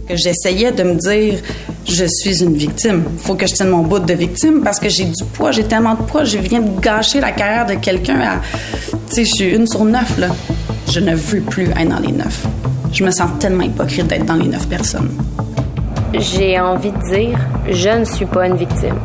Que 0.08 0.16
j'essayais 0.16 0.72
de 0.72 0.82
me 0.82 0.94
dire 0.94 1.40
je 1.86 2.04
suis 2.04 2.42
une 2.42 2.54
victime. 2.54 3.04
Faut 3.18 3.34
que 3.34 3.46
je 3.46 3.54
tienne 3.54 3.68
mon 3.68 3.82
bout 3.82 3.98
de 3.98 4.14
victime 4.14 4.62
parce 4.62 4.78
que 4.80 4.88
j'ai 4.88 5.04
du 5.04 5.24
poids, 5.34 5.52
j'ai 5.52 5.64
tellement 5.64 5.94
de 5.94 6.02
poids, 6.02 6.24
je 6.24 6.38
viens 6.38 6.60
de 6.60 6.80
gâcher 6.80 7.20
la 7.20 7.32
carrière 7.32 7.66
de 7.66 7.74
quelqu'un 7.74 8.20
à 8.20 8.40
tu 9.08 9.14
sais 9.14 9.24
je 9.24 9.30
suis 9.34 9.54
une 9.54 9.66
sur 9.66 9.84
neuf 9.84 10.18
là. 10.18 10.28
Je 10.90 11.00
ne 11.00 11.14
veux 11.14 11.40
plus 11.40 11.68
être 11.70 11.88
dans 11.88 11.98
les 11.98 12.12
neuf. 12.12 12.46
Je 12.92 13.04
me 13.04 13.10
sens 13.10 13.30
tellement 13.38 13.64
hypocrite 13.64 14.06
d'être 14.06 14.24
dans 14.24 14.34
les 14.34 14.48
neuf 14.48 14.66
personnes. 14.66 15.10
J'ai 16.14 16.58
envie 16.58 16.90
de 16.90 17.14
dire, 17.14 17.38
je 17.70 17.90
ne 17.90 18.04
suis 18.04 18.24
pas 18.24 18.46
une 18.46 18.56
victime. 18.56 18.96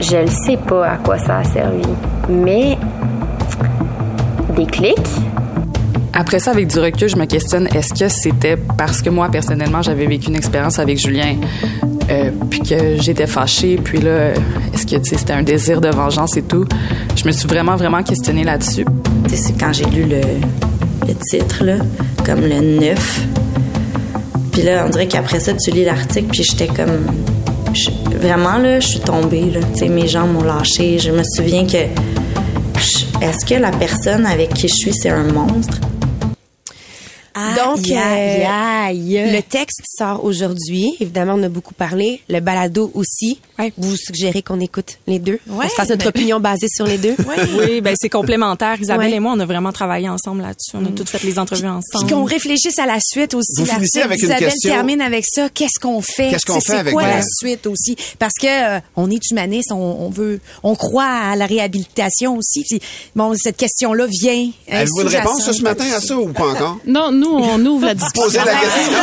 Je 0.00 0.16
ne 0.16 0.26
sais 0.26 0.56
pas 0.56 0.88
à 0.88 0.96
quoi 0.96 1.18
ça 1.18 1.38
a 1.38 1.44
servi, 1.44 1.82
mais 2.28 2.76
des 4.56 4.66
clics, 4.66 4.96
Après 6.12 6.40
ça, 6.40 6.50
avec 6.50 6.66
du 6.66 6.78
recul, 6.78 7.08
je 7.08 7.16
me 7.16 7.24
questionne, 7.24 7.68
est-ce 7.74 7.94
que 7.94 8.08
c'était 8.08 8.56
parce 8.56 9.00
que 9.00 9.10
moi, 9.10 9.28
personnellement, 9.30 9.80
j'avais 9.82 10.06
vécu 10.06 10.28
une 10.28 10.36
expérience 10.36 10.78
avec 10.78 10.98
Julien, 10.98 11.36
euh, 12.10 12.30
puis 12.50 12.60
que 12.60 13.00
j'étais 13.00 13.28
fâchée, 13.28 13.78
puis 13.82 14.00
là, 14.00 14.32
est-ce 14.74 14.86
que, 14.86 14.96
c'était 15.04 15.32
un 15.32 15.42
désir 15.42 15.80
de 15.80 15.88
vengeance 15.88 16.36
et 16.36 16.42
tout? 16.42 16.66
Je 17.14 17.24
me 17.24 17.30
suis 17.30 17.46
vraiment, 17.46 17.76
vraiment 17.76 18.02
questionnée 18.02 18.42
là-dessus. 18.42 18.84
C'est 19.28 19.56
quand 19.58 19.72
j'ai 19.72 19.84
lu 19.84 20.04
le, 20.04 20.20
titre, 21.30 21.64
comme 22.26 22.40
le 22.40 22.80
9. 22.80 23.26
Puis 24.52 24.62
là, 24.62 24.84
on 24.86 24.90
dirait 24.90 25.06
qu'après 25.06 25.38
ça, 25.38 25.52
tu 25.54 25.70
lis 25.70 25.84
l'article, 25.84 26.26
puis 26.32 26.42
j'étais 26.42 26.66
comme. 26.66 27.06
vraiment, 28.20 28.58
là, 28.58 28.80
je 28.80 28.88
suis 28.88 29.00
tombée, 29.00 29.50
là. 29.50 29.60
Tu 29.74 29.80
sais, 29.80 29.88
mes 29.88 30.08
jambes 30.08 30.32
m'ont 30.32 30.42
lâché. 30.42 30.98
Je 30.98 31.12
me 31.12 31.22
souviens 31.22 31.66
que. 31.66 31.78
Est-ce 33.22 33.44
que 33.44 33.54
la 33.54 33.70
personne 33.70 34.24
avec 34.26 34.54
qui 34.54 34.66
je 34.66 34.74
suis, 34.74 34.94
c'est 34.94 35.10
un 35.10 35.24
monstre? 35.24 35.78
Donc, 37.34 37.78
Aïe, 37.88 37.96
aïe, 37.96 39.18
euh, 39.18 39.24
aïe. 39.24 39.32
le 39.32 39.42
texte 39.42 39.80
sort 39.84 40.24
aujourd'hui. 40.24 40.94
Évidemment, 41.00 41.34
on 41.36 41.42
a 41.42 41.48
beaucoup 41.48 41.74
parlé. 41.74 42.20
Le 42.28 42.40
balado 42.40 42.90
aussi. 42.94 43.40
Vous 43.76 43.94
suggérez 43.96 44.40
qu'on 44.42 44.58
écoute 44.60 44.98
les 45.06 45.18
deux? 45.18 45.38
Ouais, 45.48 45.66
on 45.66 45.68
se 45.68 45.74
fasse 45.74 45.90
notre 45.90 46.04
ben- 46.04 46.08
opinion 46.08 46.40
basée 46.40 46.66
sur 46.74 46.86
les 46.86 46.96
deux? 46.98 47.14
Oui, 47.58 47.80
ben 47.82 47.94
c'est 48.00 48.08
complémentaire. 48.08 48.80
Isabelle 48.80 49.10
Ouais. 49.10 49.16
et 49.16 49.20
moi, 49.20 49.34
on 49.36 49.40
a 49.40 49.44
vraiment 49.46 49.70
travaillé 49.72 50.08
ensemble 50.08 50.40
là-dessus. 50.42 50.70
On 50.74 50.84
a 50.86 50.88
toutes 50.88 51.08
fait 51.10 51.22
les 51.24 51.38
entrevues 51.38 51.68
ensemble. 51.68 52.06
Puis 52.06 52.14
qu'on 52.14 52.24
réfléchisse 52.24 52.78
à 52.78 52.86
la 52.86 52.98
suite 53.00 53.34
aussi. 53.34 53.60
Vous 53.60 53.66
finissez 53.66 54.00
L'article 54.00 54.32
avec 54.32 54.40
une 54.42 54.48
question. 54.48 54.70
termine 54.70 55.00
avec 55.02 55.24
ça. 55.28 55.48
Qu'est-ce 55.50 55.78
qu'on 55.78 56.00
fait? 56.00 56.30
Qu'est-ce 56.30 56.46
qu'on 56.46 56.60
fait 56.60 56.76
avec 56.76 56.94
quoi 56.94 57.02
la- 57.02 57.16
la 57.16 57.22
suite 57.22 57.66
aussi? 57.66 57.96
Parce 58.18 58.34
que 58.40 58.76
euh, 58.76 58.80
on 58.96 59.10
est 59.10 59.20
humaniste, 59.30 59.72
on, 59.72 59.76
on 59.76 60.08
veut, 60.08 60.40
on 60.62 60.74
croit 60.74 61.04
à 61.04 61.36
la 61.36 61.44
réhabilitation 61.46 62.36
aussi. 62.38 62.64
Puis, 62.68 62.80
bon, 63.14 63.34
cette 63.36 63.58
question-là 63.58 64.06
vient. 64.08 64.48
euh, 64.72 64.76
Avez-vous 64.80 65.02
une 65.02 65.08
réponse 65.08 65.50
ce 65.52 65.62
matin 65.62 65.84
à 65.94 66.00
ça 66.00 66.16
ou 66.16 66.32
pas 66.32 66.48
encore? 66.52 66.78
Non, 66.86 67.12
nous, 67.20 67.30
on 67.30 67.64
ouvre 67.66 67.86
la 67.86 67.94
discussion. 67.94 68.22
Posez 68.22 68.38
la 68.38 68.56
question. 68.56 68.98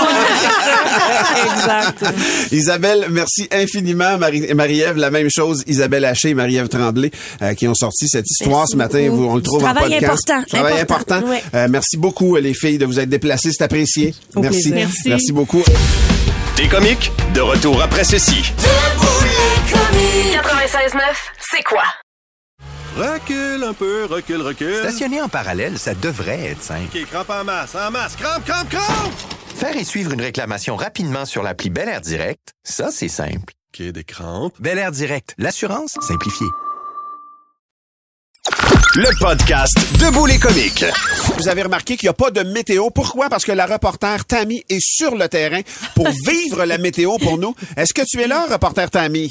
exact. 1.53 2.03
Isabelle, 2.51 3.05
merci 3.09 3.47
infiniment. 3.51 4.17
Marie- 4.17 4.53
Marie-Ève, 4.53 4.97
la 4.97 5.11
même 5.11 5.29
chose. 5.29 5.63
Isabelle 5.67 6.05
Haché 6.05 6.29
et 6.29 6.33
Marie-Ève 6.33 6.67
Tremblay 6.67 7.11
euh, 7.41 7.53
qui 7.53 7.67
ont 7.67 7.75
sorti 7.75 8.07
cette 8.07 8.29
histoire 8.29 8.59
Merci 8.61 8.71
ce 8.73 8.77
matin. 8.77 9.07
beaucoup. 9.09 9.17
Vous, 9.21 9.27
on 9.29 9.35
le 9.35 9.41
trouve 9.41 9.63
en 9.63 9.73
travail 9.73 9.99
podcast. 9.99 10.29
important, 10.29 10.47
Travail 10.57 10.79
important, 10.81 11.15
important. 11.15 11.31
ouais. 11.31 11.43
Euh, 11.55 11.67
merci 11.69 11.97
beaucoup 11.97 12.35
les 12.37 12.53
filles 12.53 12.77
de 12.77 12.85
vous 12.85 12.99
être 12.99 13.09
déplacées. 13.09 13.51
C'est 13.51 13.63
apprécié. 13.63 14.13
Au 14.35 14.41
merci. 14.41 14.71
Merci. 14.71 15.09
Merci 15.09 15.31
beaucoup. 15.31 15.63
Des 16.57 16.67
comiques, 16.67 17.11
de 17.35 17.41
retour 17.41 17.81
après 17.81 18.03
ceci. 18.03 18.41
96.9, 18.51 21.01
c'est 21.51 21.63
quoi? 21.63 21.83
Recule 22.97 23.63
un 23.63 23.73
peu, 23.73 24.05
recule, 24.05 24.41
recule. 24.41 24.77
Stationner 24.79 25.21
en 25.21 25.29
parallèle, 25.29 25.77
ça 25.77 25.93
devrait 25.93 26.47
être 26.47 26.63
simple. 26.63 26.97
OK, 26.97 27.05
crampe 27.05 27.29
en 27.29 27.43
masse, 27.43 27.75
en 27.75 27.91
masse. 27.91 28.15
Crampe, 28.15 28.43
crampe, 28.43 28.69
crampe! 28.69 29.13
Faire 29.55 29.77
et 29.77 29.83
suivre 29.83 30.13
une 30.13 30.21
réclamation 30.21 30.75
rapidement 30.75 31.25
sur 31.25 31.43
l'appli 31.43 31.69
Bel 31.69 31.87
Air 31.89 32.01
Direct, 32.01 32.53
ça, 32.63 32.89
c'est 32.91 33.07
simple. 33.07 33.53
OK, 33.71 33.83
des 33.83 34.03
crampes. 34.03 34.55
Bel 34.59 34.79
Air 34.79 34.91
Direct, 34.91 35.35
l'assurance 35.37 35.95
simplifiée. 36.01 36.47
Le 38.95 39.19
podcast 39.19 39.77
Debout 39.99 40.25
les 40.25 40.39
comiques. 40.39 40.85
Vous 41.37 41.47
avez 41.49 41.61
remarqué 41.61 41.97
qu'il 41.97 42.07
n'y 42.07 42.11
a 42.11 42.13
pas 42.13 42.31
de 42.31 42.41
météo. 42.41 42.89
Pourquoi? 42.89 43.29
Parce 43.29 43.45
que 43.45 43.51
la 43.51 43.67
reporter 43.67 44.25
Tammy 44.25 44.63
est 44.69 44.81
sur 44.81 45.15
le 45.15 45.27
terrain 45.29 45.61
pour 45.93 46.07
vivre 46.27 46.65
la 46.65 46.79
météo 46.79 47.19
pour 47.19 47.37
nous. 47.37 47.53
Est-ce 47.75 47.93
que 47.93 48.01
tu 48.09 48.19
es 48.21 48.27
là, 48.27 48.47
reporter 48.49 48.89
Tammy? 48.89 49.29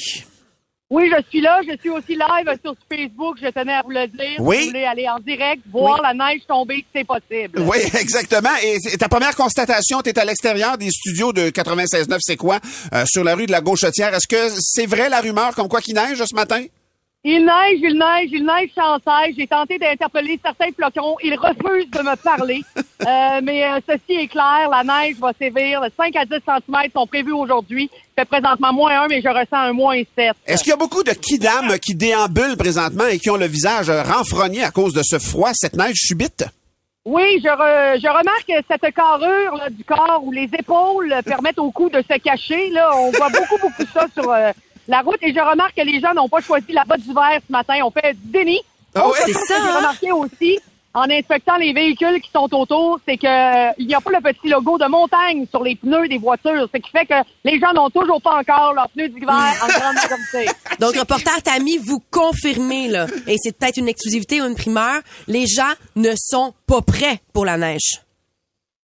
Oui, 0.89 1.11
je 1.11 1.21
suis 1.29 1.41
là. 1.41 1.61
Je 1.69 1.77
suis 1.81 1.91
aussi 1.91 2.15
live 2.15 2.59
sur 2.65 2.75
Facebook. 2.89 3.39
Je 3.43 3.49
tenais 3.49 3.75
à 3.75 3.83
vous 3.83 3.91
le 3.91 4.07
dire. 4.07 4.37
Oui. 4.39 4.57
Si 4.57 4.63
vous 4.63 4.67
voulez 4.69 4.85
aller 4.85 5.09
en 5.09 5.19
direct, 5.19 5.63
voir 5.71 6.01
la 6.01 6.15
neige 6.15 6.43
tomber, 6.47 6.85
c'est 6.95 7.05
possible. 7.05 7.61
Oui, 7.61 7.79
exactement. 8.01 8.55
Et 8.63 8.97
ta 8.97 9.09
première 9.09 9.35
constatation, 9.35 10.01
tu 10.03 10.11
es 10.11 10.19
à 10.19 10.25
l'extérieur 10.25 10.79
des 10.79 10.91
studios 10.91 11.33
de 11.33 11.51
96.9, 11.51 12.19
c'est 12.21 12.37
quoi? 12.37 12.61
Euh, 12.95 13.05
sur 13.07 13.25
la 13.25 13.35
rue 13.35 13.47
de 13.47 13.53
la 13.53 13.61
Gauchetière. 13.61 14.15
Est-ce 14.15 14.29
que 14.29 14.55
c'est 14.61 14.87
vrai 14.87 15.09
la 15.09 15.21
rumeur 15.21 15.55
comme 15.57 15.69
quoi 15.69 15.81
qu'il 15.81 15.95
neige 15.95 16.25
ce 16.25 16.35
matin? 16.35 16.65
Il 17.25 17.45
neige, 17.45 17.81
il 17.83 17.99
neige, 17.99 18.29
il 18.31 18.45
neige 18.47 18.71
sans 18.75 18.97
cesse. 18.99 19.35
J'ai 19.37 19.49
tenté 19.49 19.79
d'interpeller 19.79 20.39
certains 20.45 20.71
flocons. 20.73 21.17
Ils 21.25 21.35
refusent 21.35 21.91
de 21.91 21.99
me 22.03 22.17
parler. 22.17 22.63
Euh, 23.07 23.41
mais 23.43 23.63
euh, 23.63 23.79
ceci 23.87 24.19
est 24.19 24.27
clair, 24.27 24.69
la 24.71 24.83
neige 24.83 25.17
va 25.21 25.31
sévir. 25.39 25.83
5 25.97 26.17
à 26.17 26.25
10 26.25 26.31
cm 26.45 26.91
sont 26.95 27.07
prévus 27.07 27.31
aujourd'hui. 27.33 27.91
Il 27.93 28.21
fait 28.21 28.25
présentement 28.25 28.73
moins 28.73 29.03
1, 29.03 29.09
mais 29.09 29.21
je 29.21 29.29
ressens 29.29 29.59
un 29.59 29.73
moins 29.75 30.01
7. 30.17 30.33
Est-ce 30.47 30.65
qu'il 30.65 30.71
y 30.71 30.73
a 30.73 30.79
beaucoup 30.79 31.03
de 31.05 31.11
kidam 31.13 31.79
qui 31.79 31.95
déambulent 31.95 32.57
présentement 32.57 33.07
et 33.07 33.19
qui 33.19 33.29
ont 33.29 33.37
le 33.37 33.47
visage 33.47 33.91
euh, 33.91 34.03
renfrogné 34.03 34.65
à 34.65 34.71
cause 34.71 34.95
de 34.95 35.03
ce 35.05 35.19
froid, 35.19 35.51
cette 35.53 35.77
neige 35.77 35.97
subite? 35.97 36.47
Oui, 37.05 37.39
je, 37.45 37.49
re- 37.49 38.01
je 38.01 38.09
remarque 38.09 38.65
cette 38.69 38.95
carrure 38.95 39.55
là, 39.57 39.69
du 39.71 39.85
corps 39.85 40.21
où 40.25 40.33
les 40.33 40.49
épaules 40.59 41.15
permettent 41.27 41.59
au 41.59 41.71
cou 41.71 41.91
de 41.91 42.01
se 42.03 42.19
cacher. 42.19 42.71
Là, 42.71 42.91
on 42.97 43.11
voit 43.13 43.29
beaucoup, 43.29 43.59
beaucoup 43.61 43.85
ça 43.93 44.07
sur 44.15 44.29
euh, 44.33 44.51
la 44.89 45.01
route. 45.01 45.19
Et 45.23 45.33
je 45.33 45.41
remarque 45.41 45.75
que 45.75 45.83
les 45.83 46.01
gens 46.01 46.15
n'ont 46.15 46.29
pas 46.29 46.41
choisi 46.41 46.73
la 46.73 46.85
botte 46.85 47.01
d'hiver 47.01 47.41
ce 47.47 47.53
matin. 47.53 47.75
On 47.85 47.91
fait 47.91 48.15
du 48.15 48.31
déni. 48.31 48.61
Ah 48.95 49.07
ouais? 49.07 49.15
C'est 49.27 49.33
ça, 49.33 49.57
que 49.57 49.63
J'ai 49.63 49.69
hein? 49.69 49.77
remarqué 49.77 50.13
aussi 50.13 50.59
en 50.97 51.11
inspectant 51.11 51.57
les 51.57 51.75
véhicules 51.75 52.23
qui 52.23 52.31
sont 52.31 52.49
autour, 52.55 52.99
c'est 53.07 53.19
que 53.19 53.27
euh, 53.27 53.71
il 53.77 53.87
n'y 53.87 53.95
a 53.95 54.01
pas 54.01 54.11
le 54.13 54.21
petit 54.23 54.49
logo 54.49 54.79
de 54.79 54.87
montagne 54.87 55.47
sur 55.51 55.63
les 55.63 55.77
pneus 55.77 56.09
des 56.09 56.17
voitures, 56.17 56.67
ce 56.73 56.79
qui 56.79 56.91
fait 56.91 57.05
que 57.05 57.23
les 57.45 57.61
gens 57.61 57.75
n'ont 57.75 57.91
toujours 57.91 58.21
pas 58.23 58.39
encore 58.39 58.73
leurs 58.73 58.89
pneus 58.89 59.11
d'hiver 59.11 59.29
en 59.29 59.67
grande 59.67 59.95
majorité. 59.95 60.51
Donc, 60.81 60.97
reporter 60.97 61.43
Tammy, 61.43 61.77
vous 61.77 62.03
confirmez, 62.11 62.89
là, 62.89 63.07
et 63.27 63.37
c'est 63.37 63.59
peut-être 63.59 63.77
une 63.77 63.89
exclusivité 63.89 64.41
ou 64.41 64.47
une 64.47 64.55
primeur, 64.55 65.03
les 65.29 65.47
gens 65.47 65.73
ne 65.97 66.13
sont 66.17 66.55
pas 66.67 66.81
prêts 66.81 67.21
pour 67.35 67.45
la 67.45 67.59
neige. 67.59 68.01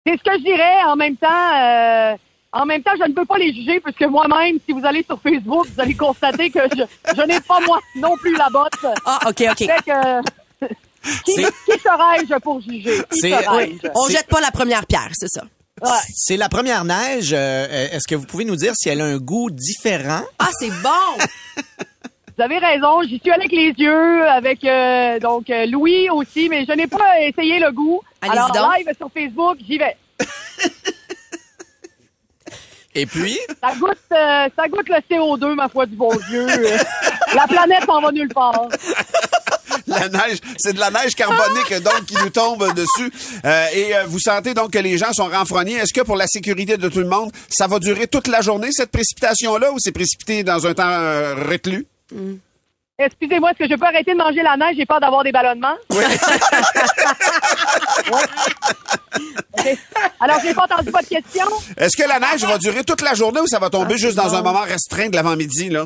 C'est 0.06 0.16
ce 0.16 0.22
que 0.22 0.38
je 0.38 0.44
dirais. 0.44 0.84
En 0.86 0.96
même 0.96 1.16
temps, 1.18 1.28
euh, 1.28 2.16
en 2.52 2.64
même 2.66 2.82
temps, 2.82 2.92
je 2.98 3.06
ne 3.08 3.12
peux 3.14 3.24
pas 3.26 3.38
les 3.38 3.52
juger 3.52 3.80
puisque 3.80 4.02
moi-même, 4.02 4.58
si 4.66 4.72
vous 4.72 4.84
allez 4.84 5.02
sur 5.04 5.20
Facebook, 5.20 5.66
vous 5.74 5.80
allez 5.80 5.94
constater 5.94 6.50
que 6.50 6.60
je, 6.76 6.82
je 7.16 7.22
n'ai 7.22 7.40
pas 7.40 7.60
moi 7.66 7.78
non 7.96 8.16
plus 8.16 8.34
la 8.36 8.48
botte. 8.50 8.72
Ah, 9.04 9.18
ok, 9.26 9.44
ok. 9.50 9.58
Fait 9.58 9.84
que, 9.84 10.66
qui, 11.24 11.32
serais-je 11.32 12.38
pour 12.40 12.60
juger? 12.60 13.02
Qui 13.12 13.18
C'est- 13.20 13.30
serais-je? 13.30 13.50
oui. 13.72 13.78
On 13.94 14.08
jette 14.08 14.26
pas 14.28 14.40
la 14.40 14.50
première 14.50 14.86
pierre, 14.86 15.10
c'est 15.12 15.28
ça. 15.28 15.42
Ouais. 15.82 15.90
C'est 16.14 16.36
la 16.36 16.48
première 16.48 16.84
neige. 16.84 17.30
euh, 17.32 17.88
Est-ce 17.92 18.08
que 18.08 18.16
vous 18.16 18.26
pouvez 18.26 18.44
nous 18.44 18.56
dire 18.56 18.72
si 18.74 18.88
elle 18.88 19.00
a 19.00 19.04
un 19.04 19.18
goût 19.18 19.48
différent? 19.50 20.22
Ah, 20.38 20.48
c'est 20.58 20.70
bon! 20.82 21.24
Vous 22.36 22.44
avez 22.44 22.58
raison, 22.58 23.02
j'y 23.02 23.18
suis 23.18 23.32
allée 23.32 23.46
avec 23.46 23.52
les 23.52 23.74
yeux, 23.84 24.28
avec 24.28 24.62
euh, 24.64 25.18
donc 25.18 25.50
euh, 25.50 25.66
Louis 25.66 26.08
aussi, 26.08 26.48
mais 26.48 26.64
je 26.68 26.72
n'ai 26.72 26.86
pas 26.86 27.20
essayé 27.22 27.58
le 27.58 27.72
goût. 27.72 28.00
Allez-y 28.20 28.36
Alors 28.38 28.52
donc. 28.52 28.76
live 28.76 28.88
sur 28.96 29.10
Facebook, 29.12 29.56
j'y 29.68 29.76
vais. 29.78 29.96
Et 32.98 33.06
puis? 33.06 33.38
Ça 33.62 33.72
goûte, 33.78 33.96
euh, 34.12 34.48
ça 34.56 34.68
goûte 34.68 34.88
le 34.88 34.96
CO2, 35.08 35.54
ma 35.54 35.68
foi 35.68 35.86
du 35.86 35.94
bon 35.94 36.10
Dieu. 36.28 36.46
Euh, 36.48 36.78
la 37.32 37.46
planète 37.46 37.84
s'en 37.86 38.00
va 38.00 38.10
nulle 38.10 38.28
part. 38.28 38.66
La 39.86 40.08
neige, 40.08 40.38
c'est 40.58 40.72
de 40.72 40.80
la 40.80 40.90
neige 40.90 41.14
carbonique 41.14 41.72
donc 41.82 42.04
qui 42.06 42.16
nous 42.16 42.30
tombe 42.30 42.74
dessus. 42.74 43.12
Euh, 43.44 43.66
et 43.72 43.94
euh, 43.94 44.04
vous 44.06 44.18
sentez 44.18 44.52
donc 44.52 44.72
que 44.72 44.78
les 44.78 44.98
gens 44.98 45.12
sont 45.12 45.28
renfrognés. 45.28 45.74
Est-ce 45.74 45.94
que 45.94 46.00
pour 46.00 46.16
la 46.16 46.26
sécurité 46.26 46.76
de 46.76 46.88
tout 46.88 46.98
le 46.98 47.08
monde, 47.08 47.30
ça 47.48 47.68
va 47.68 47.78
durer 47.78 48.08
toute 48.08 48.26
la 48.26 48.40
journée 48.40 48.68
cette 48.72 48.90
précipitation-là 48.90 49.72
ou 49.72 49.76
c'est 49.78 49.92
précipité 49.92 50.42
dans 50.42 50.66
un 50.66 50.74
temps 50.74 50.88
euh, 50.88 51.34
reclus? 51.48 51.86
Excusez-moi, 53.00 53.52
est-ce 53.52 53.60
que 53.60 53.68
je 53.72 53.76
peux 53.78 53.86
arrêter 53.86 54.10
de 54.12 54.18
manger 54.18 54.42
la 54.42 54.56
neige? 54.56 54.74
J'ai 54.76 54.84
peur 54.84 54.98
d'avoir 54.98 55.22
des 55.22 55.30
ballonnements. 55.30 55.76
Oui. 55.90 56.02
Alors, 60.20 60.38
j'ai 60.42 60.52
pas 60.52 60.64
entendu 60.64 60.90
votre 60.90 61.08
question. 61.08 61.44
Est-ce 61.76 61.96
que 61.96 62.08
la 62.08 62.18
neige 62.18 62.42
va 62.44 62.58
durer 62.58 62.82
toute 62.82 63.00
la 63.02 63.14
journée 63.14 63.38
ou 63.40 63.46
ça 63.46 63.60
va 63.60 63.70
tomber 63.70 63.96
juste 63.98 64.16
dans 64.16 64.34
un 64.34 64.42
moment 64.42 64.62
restreint 64.62 65.10
de 65.10 65.14
l'avant-midi 65.14 65.70
là? 65.70 65.84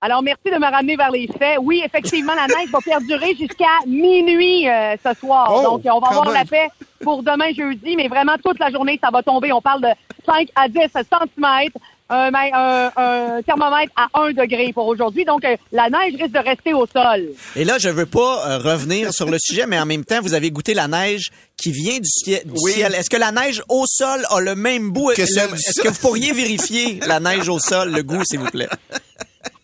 Alors, 0.00 0.20
merci 0.20 0.42
de 0.46 0.58
me 0.58 0.68
ramener 0.68 0.96
vers 0.96 1.12
les 1.12 1.28
faits. 1.28 1.58
Oui, 1.62 1.80
effectivement, 1.84 2.34
la 2.34 2.48
neige 2.48 2.70
va 2.72 2.80
perdurer 2.84 3.36
jusqu'à 3.36 3.78
minuit 3.86 4.68
euh, 4.68 4.96
ce 5.04 5.14
soir. 5.20 5.48
Oh, 5.54 5.62
Donc, 5.62 5.82
on 5.84 6.00
va 6.00 6.08
avoir 6.08 6.28
la 6.32 6.44
paix 6.44 6.66
pour 7.00 7.22
demain 7.22 7.52
jeudi, 7.56 7.94
mais 7.94 8.08
vraiment 8.08 8.34
toute 8.44 8.58
la 8.58 8.68
journée, 8.70 8.98
ça 9.00 9.10
va 9.12 9.22
tomber. 9.22 9.52
On 9.52 9.60
parle 9.60 9.82
de 9.82 9.90
5 10.26 10.48
à 10.56 10.66
10 10.68 10.80
centimètres. 11.08 11.78
Un, 12.14 12.30
ma- 12.30 12.52
un- 12.52 12.90
un 12.96 13.42
thermomètre 13.42 13.90
à 13.96 14.08
1 14.20 14.32
degré 14.32 14.70
pour 14.74 14.86
aujourd'hui. 14.86 15.24
Donc, 15.24 15.44
euh, 15.46 15.56
la 15.72 15.88
neige 15.88 16.14
risque 16.20 16.32
de 16.32 16.38
rester 16.38 16.74
au 16.74 16.86
sol. 16.86 17.28
Et 17.56 17.64
là, 17.64 17.78
je 17.78 17.88
veux 17.88 18.04
pas 18.06 18.46
euh, 18.46 18.58
revenir 18.58 19.12
sur 19.14 19.30
le 19.30 19.38
sujet, 19.40 19.64
mais 19.66 19.78
en 19.80 19.86
même 19.86 20.04
temps, 20.04 20.20
vous 20.20 20.34
avez 20.34 20.50
goûté 20.50 20.74
la 20.74 20.88
neige 20.88 21.30
qui 21.56 21.72
vient 21.72 21.98
du, 21.98 22.08
cie- 22.08 22.44
du 22.44 22.52
Oui. 22.62 22.72
ciel. 22.72 22.94
Est-ce 22.94 23.08
que 23.08 23.16
la 23.16 23.32
neige 23.32 23.62
au 23.70 23.84
sol 23.86 24.26
a 24.28 24.40
le 24.40 24.54
même 24.54 24.90
goût? 24.90 25.10
Que 25.16 25.22
Le- 25.22 25.26
celle 25.26 25.48
du 25.48 25.54
Est-ce 25.54 25.80
que 25.80 25.88
vous 25.88 26.00
pourriez 26.00 26.32
vérifier 26.32 27.00
la 27.06 27.18
neige 27.18 27.48
au 27.48 27.58
sol, 27.58 27.90
le 27.92 28.02
goût, 28.02 28.22
s'il 28.24 28.40
vous 28.40 28.50
plaît? 28.50 28.68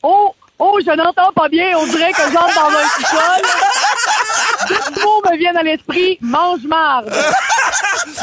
Oh, 0.02 0.34
oh, 0.58 0.78
je 0.84 0.90
n'entends 0.96 1.32
pas 1.34 1.48
bien. 1.50 1.76
On 1.78 1.86
dirait 1.86 2.12
que 2.12 2.22
j'entre 2.32 2.54
dans 2.54 2.78
un 2.78 2.88
sous-sol. 2.94 3.42
Deux 4.68 5.02
mots 5.02 5.22
me 5.30 5.36
viennent 5.36 5.56
à 5.56 5.62
l'esprit. 5.62 6.16
Mange-marde. 6.22 7.12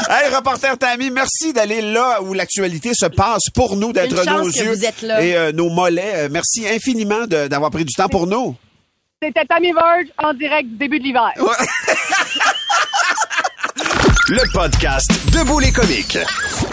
Hey, 0.08 0.32
reporter 0.34 0.78
Tammy, 0.78 1.10
merci 1.10 1.52
d'aller 1.52 1.82
là 1.82 2.22
où 2.22 2.32
l'actualité 2.32 2.92
se 2.94 3.06
passe 3.06 3.50
pour 3.54 3.76
nous, 3.76 3.92
d'être 3.92 4.14
nos 4.24 4.50
que 4.50 4.56
yeux 4.56 4.72
vous 4.72 4.84
êtes 4.84 5.02
là. 5.02 5.20
et 5.22 5.36
euh, 5.36 5.52
nos 5.52 5.68
mollets. 5.68 6.12
Euh, 6.26 6.28
Merci 6.30 6.66
infiniment 6.68 7.26
de- 7.26 7.48
d'avoir 7.48 7.70
pris 7.70 7.84
du 7.84 7.92
temps 7.92 8.08
pour 8.08 8.26
nous. 8.26 8.54
C'était 9.22 9.44
Tammy 9.46 9.72
Verge 9.72 10.06
en 10.22 10.32
direct 10.34 10.68
du 10.68 10.76
début 10.76 10.98
de 11.00 11.04
l'hiver. 11.04 11.32
Le 14.28 14.52
podcast 14.52 15.08
Debout 15.32 15.60
les 15.60 15.70
comiques. 15.72 16.18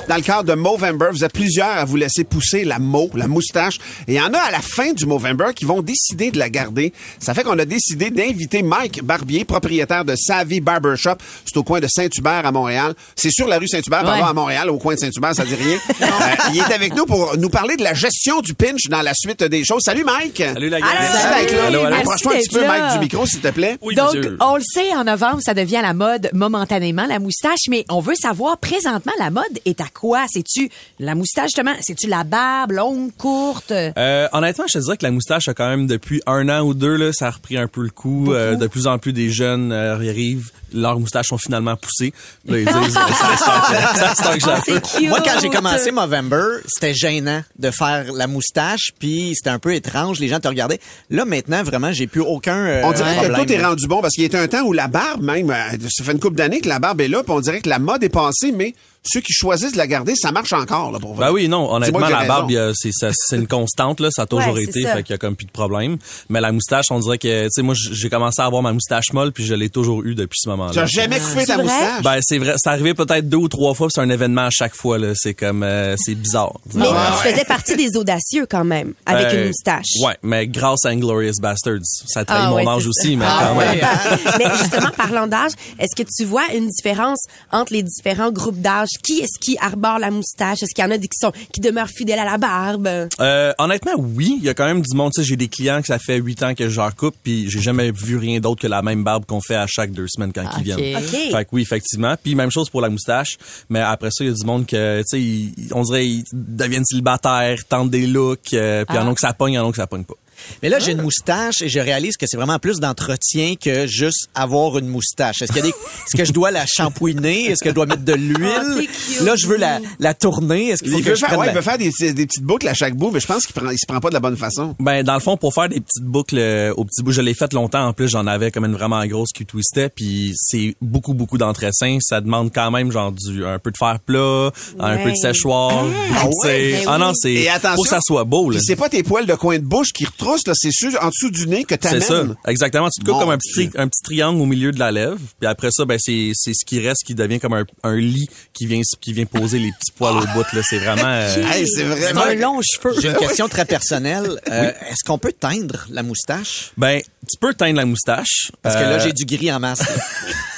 Dans 0.10 0.16
le 0.18 0.22
cadre 0.22 0.44
de 0.44 0.54
Movember, 0.54 1.08
vous 1.12 1.24
êtes 1.24 1.32
plusieurs 1.32 1.70
à 1.70 1.86
vous 1.86 1.96
laisser 1.96 2.26
pousser 2.26 2.66
la 2.66 2.78
mo, 2.78 3.10
la 3.16 3.28
moustache. 3.28 3.78
Et 4.08 4.14
il 4.14 4.16
y 4.16 4.22
en 4.22 4.34
a 4.34 4.38
à 4.38 4.52
la 4.52 4.60
fin 4.60 4.92
du 4.92 5.06
Movember 5.06 5.54
qui 5.56 5.64
vont 5.64 5.82
décider 5.82 6.30
de 6.30 6.38
la 6.38 6.50
garder. 6.50 6.92
Ça 7.20 7.34
fait 7.34 7.44
qu'on 7.44 7.58
a 7.58 7.64
décidé 7.66 8.10
d'inviter 8.12 8.64
Mike 8.64 9.02
Barbier, 9.04 9.46
propriétaire 9.46 10.04
de 10.04 10.16
Savvy 10.18 10.60
Barbershop. 10.60 11.16
C'est 11.46 11.58
au 11.58 11.64
coin 11.64 11.80
de 11.80 11.88
Saint-Hubert 11.88 12.46
à 12.46 12.52
Montréal. 12.52 12.94
C'est 13.16 13.32
sur 13.32 13.48
la 13.48 13.58
rue 13.60 13.68
Saint-Hubert, 13.68 14.04
pardon, 14.04 14.26
à 14.26 14.34
Montréal, 14.34 14.70
au 14.70 14.78
coin 14.78 14.96
de 14.96 15.00
Saint-Hubert, 15.00 15.34
ça 15.36 15.46
dit 15.46 15.56
rien. 15.56 15.78
Euh, 16.04 16.36
il 16.54 16.60
est 16.60 16.74
avec 16.74 16.96
nous 16.96 17.06
pour 17.06 17.38
nous 17.38 17.50
parler 17.50 17.76
de 17.76 17.84
la 17.84 17.94
gestion 17.94 18.42
du 18.42 18.54
pinch 18.54 18.88
dans 18.90 19.02
la 19.02 19.14
suite 19.14 19.44
des 19.44 19.64
choses. 19.64 19.82
Salut 19.84 20.04
Mike! 20.04 20.38
Salut 20.54 20.70
la 20.70 20.80
Salut. 20.80 21.46
d'être 21.46 21.56
là. 21.56 21.66
Allô, 21.68 21.80
allô. 21.86 21.96
Approche-toi 21.96 22.34
un 22.34 22.38
petit 22.40 22.50
peu, 22.50 22.68
Mike, 22.68 22.94
du 22.94 23.00
micro, 23.00 23.26
s'il 23.26 23.40
te 23.40 23.48
plaît. 23.50 23.78
Oui, 23.82 23.96
Donc, 23.96 24.14
monsieur. 24.16 24.38
on 24.42 24.56
le 24.56 24.62
sait, 24.62 24.94
en 24.96 25.06
novembre, 25.06 25.40
ça 25.42 25.54
devient 25.54 25.80
la 25.82 25.94
mode 25.94 26.30
momentanément, 26.34 27.06
la 27.08 27.20
moustache, 27.20 27.68
mais 27.70 27.86
on 27.90 28.00
veut 28.00 28.16
savoir 28.16 28.58
présentement, 28.58 29.14
la 29.18 29.30
mode 29.32 29.44
est 29.66 29.80
à 29.82 29.86
quoi? 29.94 30.26
C'est-tu 30.30 30.70
la 31.00 31.16
moustache, 31.16 31.50
justement? 31.50 31.74
C'est-tu 31.82 32.08
la 32.08 32.24
barbe, 32.24 32.72
longue, 32.72 33.12
courte? 33.18 33.72
Euh, 33.72 34.28
honnêtement, 34.34 34.66
je 34.68 34.80
te 34.80 34.84
dirais 34.84 34.98
que 34.98 35.06
la 35.06 35.12
moustache 35.12 35.48
a 35.48 35.54
quand 35.54 35.70
même 35.70 35.88
depuis 35.88 36.22
un 36.26 36.50
an 36.50 36.62
ou 36.62 36.74
deux 36.74 36.96
là, 36.96 37.14
ça 37.14 37.28
a 37.28 37.32
repris 37.32 37.58
un 37.58 37.68
peu 37.68 37.84
le 37.84 37.90
coup. 37.90 38.34
Euh, 38.34 38.56
de 38.56 38.68
plus 38.68 38.88
en 38.88 38.98
plus 39.00 39.14
des 39.14 39.30
jeunes 39.30 39.72
euh, 39.72 39.94
arrivent, 39.94 40.52
leurs 40.74 41.00
moustaches 41.00 41.28
sont 41.28 41.38
finalement 41.38 41.76
poussées. 41.76 42.14
Là, 42.46 42.60
ils 42.60 42.66
disent, 42.84 42.94
ça 42.94 44.32
peu. 44.32 44.80
cute. 44.80 45.10
Moi, 45.10 45.20
quand 45.24 45.40
j'ai 45.42 45.50
commencé 45.50 45.92
Movember, 45.92 46.60
c'était 46.68 46.94
gênant 46.94 47.44
de 47.58 47.72
faire 47.72 48.12
la 48.14 48.28
moustache, 48.28 48.92
puis 49.00 49.34
c'était 49.36 49.50
un 49.50 49.60
peu 49.60 49.74
étrange, 49.74 50.20
les 50.20 50.28
gens 50.28 50.40
te 50.40 50.48
regardaient. 50.48 50.80
Là, 51.10 51.26
maintenant, 51.26 51.64
vraiment, 51.64 51.92
j'ai 51.92 52.08
plus 52.08 52.22
aucun 52.22 52.58
euh, 52.58 52.82
On 52.84 52.92
dirait 52.92 53.16
problème. 53.16 53.36
que 53.36 53.42
tout 53.46 53.52
est 53.54 53.64
rendu 53.66 53.88
bon 53.88 54.02
parce 54.02 54.14
qu'il 54.14 54.32
y 54.32 54.36
a 54.36 54.40
un 54.42 54.48
temps 54.48 54.64
où 54.64 54.74
la 54.74 54.88
barbe, 54.88 55.22
même, 55.24 55.50
euh, 55.50 55.78
ça 55.90 56.04
fait 56.04 56.12
une 56.14 56.20
couple 56.20 56.36
d'années 56.36 56.62
que 56.62 56.70
la 56.70 56.80
barbe 56.80 57.02
est 57.02 57.08
là, 57.08 57.24
puis 57.24 57.32
on 57.34 57.40
dirait 57.42 57.62
que 57.62 57.70
la 57.70 57.80
mode 57.80 58.04
est 58.04 58.10
passée, 58.10 58.52
mais 58.52 58.74
ceux 59.06 59.20
qui 59.20 59.34
choisissent 59.34 59.74
de 59.74 59.78
la 59.78 59.86
garder, 59.88 60.14
ça 60.16 60.32
marche 60.32 60.54
encore, 60.54 60.90
là, 60.94 60.98
pour 61.00 61.14
vrai. 61.14 61.26
Ben 61.28 61.34
oui, 61.34 61.50
non, 61.50 61.70
honnêtement, 61.74 62.08
que 62.08 62.12
la 62.12 62.24
barbe, 62.26 62.52
c'est 62.74 62.92
ça- 62.94 63.10
c'est 63.14 63.36
une 63.36 63.48
constante, 63.48 64.00
là, 64.00 64.08
ça 64.12 64.22
a 64.22 64.26
toujours 64.26 64.54
Ouais, 64.54 64.64
été, 64.64 64.84
ça. 64.84 64.94
fait 64.96 65.04
qu'il 65.04 65.12
y 65.12 65.16
a 65.16 65.18
comme 65.18 65.36
plus 65.36 65.46
de 65.46 65.52
problème. 65.52 65.98
Mais 66.30 66.40
la 66.40 66.54
moustache, 66.54 66.86
on 66.90 67.00
dirait 67.00 67.18
que, 67.18 67.44
tu 67.44 67.50
sais, 67.52 67.62
moi, 67.64 67.76
j'ai 67.76 68.10
commencé 68.10 68.42
à 68.42 68.46
avoir 68.46 68.62
ma 68.62 68.72
moustache 68.72 69.12
molle, 69.12 69.34
puis 69.34 69.46
je 69.46 69.54
l'ai 69.56 69.70
toujours 69.70 70.04
eu 70.06 70.16
depuis 70.16 70.38
ce 70.40 70.50
Tu 70.50 70.56
moment-là. 70.64 70.82
n'as 70.82 70.88
jamais 70.88 71.20
coupé 71.20 71.46
ta 71.46 71.58
moustache? 71.58 72.04
Ben, 72.04 72.20
c'est 72.22 72.38
vrai, 72.38 72.54
c'est 72.58 72.70
arrivé 72.70 72.94
peut-être 72.94 73.28
deux 73.30 73.38
ou 73.38 73.48
trois 73.48 73.74
fois, 73.74 73.88
puis 73.88 73.94
c'est 73.96 74.02
un 74.02 74.10
événement 74.10 74.46
à 74.46 74.50
chaque 74.52 74.76
fois, 74.76 74.98
là. 74.98 75.14
C'est 75.16 75.34
comme, 75.34 75.64
euh, 75.64 75.96
c'est 75.98 76.16
bizarre. 76.16 76.54
Mais 76.76 76.86
Ah 76.88 77.18
tu 77.22 77.30
faisais 77.30 77.46
partie 77.46 77.76
des 77.76 77.96
audacieux 77.98 78.46
quand 78.50 78.64
même, 78.66 78.94
avec 79.06 79.28
Euh, 79.28 79.42
une 79.42 79.48
moustache. 79.48 79.86
Ouais, 80.02 80.18
mais 80.24 80.48
grâce 80.48 80.86
à 80.86 80.90
Inglorious 80.90 81.40
Bastards. 81.42 81.80
Ça 81.84 82.26
trahit 82.26 82.44
Ah 82.46 82.50
mon 82.50 82.56
ouais, 82.58 82.68
âge 82.68 82.88
aussi, 82.88 83.16
mais 83.16 83.26
ça. 83.26 83.38
quand 83.40 83.56
Ah 83.60 83.66
même. 83.66 83.80
ouais. 83.80 83.82
Mais 84.40 84.58
justement, 84.58 84.90
parlant 84.96 85.28
d'âge, 85.28 85.52
est-ce 85.80 85.96
que 86.02 86.08
tu 86.16 86.26
vois 86.26 86.44
une 86.56 86.68
différence 86.68 87.20
entre 87.52 87.74
les 87.74 87.84
différents 87.84 88.32
groupes 88.32 88.60
d'âge? 88.62 88.90
Qui 89.04 89.20
est-ce 89.20 89.40
qui 89.40 89.58
arbore 89.60 90.00
la 90.00 90.12
moustache? 90.12 90.64
Est-ce 90.64 90.74
qu'il 90.74 90.84
y 90.84 90.88
en 90.88 90.92
a 90.92 90.98
des 90.98 91.08
qui 91.08 91.18
sont 91.20 91.32
qui 91.54 91.62
demeurent 91.62 91.90
fidèles 91.90 92.20
à 92.20 92.26
la 92.26 92.38
barbe? 92.38 92.88
Euh, 93.20 93.54
honnêtement, 93.58 93.94
oui. 93.98 94.38
Il 94.40 94.46
y 94.46 94.50
a 94.50 94.54
quand 94.54 94.66
même 94.66 94.82
du 94.82 94.96
monde. 94.98 95.12
Tu 95.16 95.22
sais, 95.22 95.28
j'ai 95.28 95.36
des 95.36 95.48
clients 95.48 95.82
que 95.82 95.88
ça 95.88 96.00
fait 96.00 96.18
huit 96.18 96.42
ans 96.44 96.54
que 96.56 96.70
je 96.70 96.76
leur 96.80 96.96
coupe, 96.96 97.16
puis 97.24 97.50
j'ai 97.50 97.62
jamais 97.62 97.92
vu 97.92 98.18
rien 98.18 98.40
d'autre 98.40 98.62
que 98.62 98.68
la 98.68 98.82
même 98.82 99.04
barbe 99.04 99.26
qu'on 99.26 99.42
fait 99.42 99.56
à 99.56 99.66
chaque 99.68 99.92
deux 99.92 100.08
semaines 100.08 100.32
quand 100.34 100.44
Ok. 100.58 100.60
ils 100.60 100.76
viennent. 100.76 100.98
OK. 101.04 101.10
Fait 101.10 101.46
que 101.46 101.50
oui, 101.52 101.62
effectivement. 101.62 102.16
Puis 102.22 102.36
même 102.36 102.52
chose 102.52 102.70
pour 102.70 102.82
la 102.82 102.90
moustache. 102.90 103.38
Mais 103.70 103.80
après 103.80 104.10
ça, 104.12 104.24
il 104.24 104.28
y 104.28 104.30
a 104.32 104.34
du 104.34 104.46
monde 104.46 104.66
que, 104.66 105.00
tu 105.02 105.04
sais, 105.08 105.22
ils- 105.22 105.54
on 105.74 105.82
dirait 105.84 106.08
ils 106.08 106.24
deviennent 106.34 106.86
célibataires, 106.86 107.58
tentent 107.68 107.90
des 107.92 108.08
looks, 108.08 108.54
euh, 108.54 108.86
puis 108.86 108.96
il 108.98 109.00
y 109.02 109.04
en 109.04 109.10
a 109.10 109.14
que 109.14 109.20
ça 109.22 109.34
pogne, 109.34 109.54
il 109.54 109.56
y 109.56 109.60
en 109.60 109.68
a 109.68 109.72
que 109.72 109.78
ça 109.78 109.88
pogne 109.88 110.04
pas. 110.04 110.14
Mais 110.62 110.70
là, 110.70 110.80
j'ai 110.80 110.92
une 110.94 111.02
moustache 111.02 111.62
et 111.62 111.70
je 111.70 111.80
réalise 111.80 112.18
que 112.18 112.26
c'est 112.28 112.38
vraiment 112.38 112.60
plus 112.60 112.80
d'entretien 112.80 113.56
que 113.62 113.88
juste 113.88 114.30
avoir 114.36 114.78
une 114.78 114.88
moustache. 114.88 115.42
Est-ce 115.42 115.52
qu'il 115.52 115.62
y 115.66 115.68
a 115.68 115.72
des, 115.72 115.76
est-ce 116.08 116.16
que 116.18 116.26
je 116.26 116.32
dois 116.34 116.52
la 116.52 116.66
shampouiner? 116.66 117.46
Est-ce 117.46 117.64
que 117.64 117.70
je 117.70 117.76
dois 117.76 117.86
mettre 117.86 118.04
de 118.04 118.14
l'huile? 118.14 118.88
cute. 118.88 119.22
là, 119.26 119.36
je 119.36 119.48
veux 119.48 119.58
la, 119.58 119.80
la 120.00 120.14
tourner. 120.14 120.70
Est-ce 120.70 120.84
qu'il 120.84 120.92
faut 120.92 121.00
Il 121.00 121.04
que 121.04 121.10
veut, 121.10 121.16
je 121.16 121.20
faire, 121.20 121.30
prenne 121.30 121.40
ouais, 121.40 121.46
la- 121.48 121.52
il 121.52 121.56
veut 121.56 121.62
faire 121.62 121.78
des, 121.78 122.14
des 122.14 122.26
petites 122.26 122.44
boucles 122.44 122.68
à 122.68 122.74
chaque 122.74 122.96
bout, 122.96 123.12
mais 123.12 123.20
je 123.20 123.28
pense 123.28 123.46
qu'il 123.46 123.54
prend, 123.56 123.70
il 123.70 123.78
se 123.78 123.86
prend 123.88 124.00
pas 124.00 124.10
de 124.10 124.14
la 124.14 124.20
bonne 124.20 124.38
façon. 124.38 124.76
Ben 124.80 125.04
dans 125.04 125.14
le 125.14 125.20
fond 125.20 125.38
pour 125.38 125.54
faire 125.54 125.70
des 125.70 125.80
petites 125.80 126.04
boucles 126.04 126.38
euh, 126.38 126.74
aux 126.76 126.86
petits 126.86 127.02
bouts, 127.04 127.12
je 127.12 127.22
l'ai 127.22 127.34
fait 127.34 127.52
longtemps 127.54 127.86
en 127.88 127.94
plus, 127.94 128.08
j'en 128.10 128.28
avais 128.28 128.52
comme 128.52 128.66
une 128.66 128.74
vraiment 128.76 129.06
grosse 129.06 129.32
qui 129.34 129.46
twistait 129.46 129.90
puis 129.90 130.34
c'est 130.36 130.76
beaucoup 130.82 131.14
beaucoup 131.14 131.38
d'entretien, 131.38 131.98
ça 132.02 132.22
demande 132.22 132.52
quand 132.54 132.72
même 132.72 132.92
genre 132.92 133.12
du 133.12 133.46
un 133.46 133.60
peu 133.60 133.72
de 133.72 133.78
fer 133.78 134.00
plat, 134.06 134.52
un 134.80 134.96
Ouais. 134.98 135.04
peu 135.04 135.12
de 135.12 135.16
séchoir, 135.16 135.86
Ah 136.16 136.28
ouais? 136.44 136.84
ah 136.88 136.98
non, 136.98 137.08
Ben 137.08 137.14
c'est 137.16 137.34
Et 137.34 137.50
attention, 137.50 137.76
faut 137.78 137.84
que 137.84 137.90
ça 137.90 138.00
soit 138.06 138.24
beau 138.24 138.50
là. 138.50 138.60
C'est 138.62 138.76
pas 138.76 138.90
tes 138.90 139.04
poils 139.04 139.26
de 139.26 139.36
coin 139.36 139.58
de 139.58 139.64
bouche 139.64 139.92
qui 139.94 140.06
là, 140.48 140.54
c'est 140.56 140.70
ceux 140.72 140.98
en 141.00 141.08
dessous 141.10 141.30
du 141.32 141.48
nez 141.48 141.64
que 141.64 141.76
C'est 141.76 141.78
t'amènes. 141.78 142.02
ça, 142.02 142.24
exactement. 142.50 142.90
Tu 142.90 143.00
te 143.02 143.06
coupes 143.06 143.16
Mon 143.16 143.20
comme 143.22 143.30
un 143.32 143.38
petit, 143.38 143.70
un 143.78 143.88
triangle 144.04 144.42
au 144.42 144.46
milieu 144.46 144.72
de 144.72 144.80
la 144.80 144.92
lèvre, 144.92 145.18
puis 145.40 145.48
après 145.48 145.70
ça, 145.72 145.86
ben 145.86 145.98
c'est 146.00 146.32
c'est 146.34 146.54
ce 146.54 146.66
qui 146.66 146.80
reste 146.80 147.04
qui 147.06 147.16
devient 147.16 147.40
comme 147.40 147.54
un, 147.54 147.66
un 147.84 147.96
lit 147.96 148.28
qui 148.54 148.66
vient 148.66 148.82
qui 149.02 149.14
vient 149.14 149.26
poser 149.26 149.60
les 149.60 149.72
petits 149.72 149.92
poils 149.98 150.16
au 150.18 150.26
bout 150.34 150.46
là. 150.54 150.62
C'est 150.64 150.78
vraiment. 150.80 151.02
euh, 151.06 151.44
Hey, 151.52 151.68
c'est 151.68 151.82
C'est 151.82 151.84
vraiment... 151.84 152.24
un 152.24 152.36
long 152.36 152.60
cheveu. 152.62 152.96
J'ai 153.02 153.10
une 153.10 153.16
question 153.18 153.48
très 153.50 153.66
personnelle. 153.66 154.40
Euh, 154.54 154.72
Est-ce 154.90 155.04
qu'on 155.06 155.18
peut 155.18 155.32
teindre 155.38 155.86
la 155.90 156.04
moustache? 156.04 156.72
ben 156.78 157.02
tu 157.02 157.38
peux 157.40 157.54
teindre 157.54 157.78
la 157.78 157.86
moustache. 157.86 158.52
Parce 158.62 158.76
que 158.76 158.82
là, 158.82 158.92
Euh, 158.94 159.00
j'ai 159.00 159.14
du 159.14 159.26
gris 159.26 159.52
en 159.52 159.60
masse. 159.60 159.82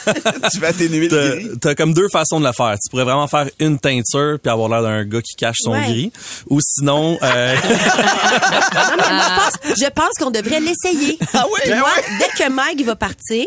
tu 0.52 0.60
vas 0.60 0.68
atténuer 0.70 1.08
le 1.08 1.10
T'as- 1.10 1.36
gris? 1.36 1.50
T'as 1.62 1.76
comme 1.76 1.94
deux 1.94 2.08
façons 2.10 2.40
de 2.40 2.46
le 2.46 2.52
faire. 2.52 2.74
Tu 2.84 2.90
pourrais 2.90 3.04
vraiment 3.04 3.28
faire 3.28 3.48
une 3.60 3.80
teinture 3.80 4.38
puis 4.42 4.52
avoir 4.52 4.70
l'air 4.70 4.82
d'un 4.82 5.04
gars 5.06 5.22
qui 5.22 5.36
cache 5.36 5.58
son 5.60 5.72
Ouais. 5.72 5.84
gris. 5.86 6.12
Ou 6.50 6.60
sinon, 6.62 7.18
euh, 7.22 7.56
Non, 7.66 8.96
mais 8.98 9.14
moi, 9.14 9.22
je 9.22 9.36
pense, 9.36 9.65
je 9.78 9.90
pense 9.90 10.10
qu'on 10.20 10.32
devrait 10.32 10.60
l'essayer. 10.60 11.18
Ah 11.34 11.46
oui? 11.52 11.60
Puis 11.64 11.72
Ben 11.72 11.80
moi, 11.80 11.90
dès 12.20 12.44
que 12.46 12.50
Mike 12.50 12.86
va 12.86 12.96
partir, 12.96 13.46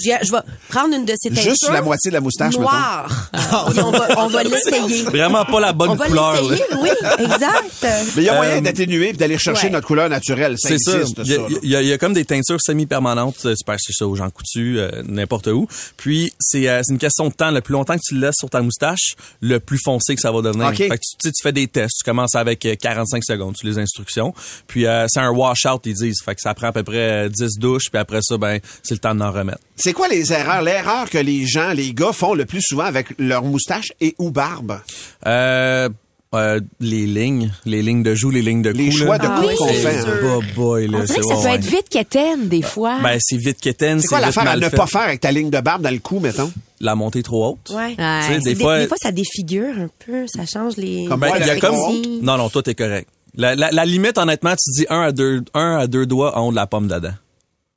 je, 0.00 0.10
je 0.22 0.32
vais 0.32 0.38
prendre 0.68 0.94
une 0.94 1.04
de 1.04 1.12
ses 1.20 1.28
teintures. 1.30 1.50
Juste 1.50 1.68
la 1.70 1.82
moitié 1.82 2.10
de 2.10 2.14
la 2.14 2.20
moustache, 2.20 2.56
Noire. 2.56 3.30
Puis 3.70 3.80
on 3.82 3.90
va, 3.90 4.08
on 4.18 4.26
va 4.28 4.42
l'essayer. 4.44 5.02
vraiment 5.02 5.44
pas 5.44 5.60
la 5.60 5.72
bonne 5.72 5.90
On 5.90 5.94
va 5.94 6.06
couleur. 6.06 6.40
l'essayer, 6.42 6.64
oui, 6.80 6.88
exact. 7.18 7.64
Mais 8.16 8.22
il 8.22 8.24
y 8.24 8.28
a 8.28 8.34
moyen 8.36 8.56
Euh, 8.58 8.60
d'atténuer 8.62 9.08
et 9.10 9.12
d'aller 9.12 9.38
chercher 9.38 9.66
ouais. 9.66 9.70
notre 9.72 9.86
couleur 9.86 10.08
naturelle. 10.08 10.54
Ça 10.58 10.68
C'est 10.70 10.78
ça. 10.78 10.98
existe, 10.98 11.18
Il 11.24 11.70
y, 11.70 11.76
y 11.76 11.86
y 11.88 11.92
a 11.92 11.98
comme 11.98 12.14
des 12.14 12.24
teintures 12.24 12.60
semi-permanentes. 12.60 13.36
Tu 13.38 13.54
peux 13.66 13.72
acheter 13.72 13.92
ça 13.92 14.06
aux 14.06 14.14
gens 14.16 14.30
coutus, 14.30 14.78
euh, 14.78 15.02
n'importe 15.06 15.48
où. 15.48 15.66
Puis, 15.96 16.32
c'est 16.40 16.68
euh, 16.68 16.80
c'est 16.84 16.92
une 16.92 16.98
question 16.98 17.28
de 17.28 17.34
temps. 17.34 17.50
Le 17.50 17.60
plus 17.60 17.72
longtemps 17.72 17.94
que 17.96 18.02
tu 18.06 18.14
le 18.14 18.20
laisses 18.20 18.36
sur 18.38 18.48
ta 18.48 18.62
moustache, 18.62 19.14
le 19.40 19.60
plus 19.60 19.78
foncé 19.84 20.14
que 20.14 20.20
ça 20.20 20.32
va 20.32 20.40
devenir. 20.42 20.68
OK. 20.68 20.76
Fait 20.76 20.88
que 20.88 20.96
tu, 21.22 21.30
fais 21.42 21.52
des 21.52 21.66
tests. 21.66 21.96
Tu 21.98 22.04
commences 22.04 22.34
avec 22.34 22.64
euh, 22.64 22.74
45 22.80 23.22
secondes. 23.24 23.54
Tu 23.58 23.66
les 23.66 23.78
instructions. 23.78 24.32
Puis, 24.66 24.86
euh, 24.86 25.06
c'est 25.08 25.20
un 25.20 25.30
wash-out, 25.48 25.82
ils 25.86 25.94
disent. 25.94 26.20
Fait 26.24 26.34
que 26.34 26.40
ça 26.40 26.54
prend 26.54 26.68
à 26.68 26.72
peu 26.72 26.82
près 26.82 27.26
euh, 27.26 27.28
10 27.28 27.58
douches. 27.58 27.90
Puis 27.90 27.98
après 28.00 28.20
ça, 28.22 28.36
ben, 28.38 28.58
c'est 28.82 28.94
le 28.94 29.00
temps 29.00 29.14
d'en 29.14 29.30
remettre. 29.32 29.60
C'est 29.76 29.92
quoi 29.92 30.08
les 30.08 30.32
erreurs? 30.32 30.62
L'erreur 30.62 31.08
que 31.10 31.18
les 31.18 31.46
gens, 31.46 31.72
les 31.72 31.92
gars 31.94 32.12
font 32.12 32.34
le 32.34 32.44
plus 32.46 32.62
souvent 32.62 32.84
avec 32.84 33.08
leur 33.18 33.42
moustache 33.42 33.92
et 34.00 34.14
ou 34.18 34.30
barbe? 34.30 34.80
Euh, 35.26 35.88
euh, 36.34 36.60
les 36.78 37.06
lignes, 37.06 37.50
les 37.64 37.80
lignes 37.80 38.02
de 38.02 38.14
joue, 38.14 38.28
les 38.30 38.42
lignes 38.42 38.60
de 38.60 38.70
cou. 38.70 38.76
Les 38.76 38.90
choix 38.90 39.16
de 39.16 39.22
là. 39.24 39.36
coupe 39.40 39.48
oui, 39.48 39.56
qu'on 39.56 39.68
c'est 39.68 39.74
fait. 39.74 39.98
hein. 40.00 40.14
Oh 40.24 40.42
boy, 40.54 40.86
là, 40.86 40.98
On 41.00 41.04
dirait 41.04 41.20
que 41.20 41.24
ça 41.24 41.34
ouais, 41.36 41.42
peut 41.42 41.48
ouais. 41.48 41.54
être 41.54 41.64
vite 41.64 41.88
quétaine, 41.88 42.48
des 42.48 42.60
fois. 42.60 42.98
Ben, 43.02 43.16
c'est 43.18 43.38
vite 43.38 43.58
quétaine, 43.60 44.00
C'est 44.00 44.08
quoi 44.08 44.20
l'affaire 44.20 44.46
à 44.46 44.56
ne 44.56 44.68
pas 44.68 44.86
faire 44.86 45.00
avec 45.02 45.20
ta 45.20 45.32
ligne 45.32 45.48
de 45.48 45.60
barbe 45.60 45.80
dans 45.80 45.90
le 45.90 46.00
cou, 46.00 46.20
mettons? 46.20 46.52
La 46.80 46.94
montée 46.94 47.22
trop 47.22 47.52
haute. 47.52 47.70
Ouais. 47.74 47.94
Ouais. 47.98 48.38
des 48.40 48.54
Des, 48.54 48.60
fois, 48.60 48.78
des 48.78 48.88
fois, 48.88 48.98
ça 49.00 49.10
défigure 49.10 49.74
un 49.78 49.88
peu, 50.04 50.26
ça 50.28 50.44
change 50.44 50.76
les. 50.76 51.06
Comme 51.06 51.20
Ben, 51.20 51.30
y 51.38 51.48
a 51.50 51.58
comme 51.58 51.74
non 52.22 52.36
non 52.36 52.50
toi 52.50 52.62
t'es 52.62 52.74
correct. 52.74 53.08
La, 53.34 53.54
la, 53.54 53.70
la 53.70 53.84
limite 53.84 54.18
honnêtement 54.18 54.54
tu 54.56 54.70
dis 54.72 54.86
un 54.88 55.02
à 55.02 55.12
deux 55.12 55.42
un 55.54 55.76
à 55.76 55.86
deux 55.86 56.06
doigts 56.06 56.36
en 56.36 56.48
haut 56.48 56.50
de 56.50 56.56
la 56.56 56.66
pomme 56.66 56.88
d'Adam. 56.88 57.12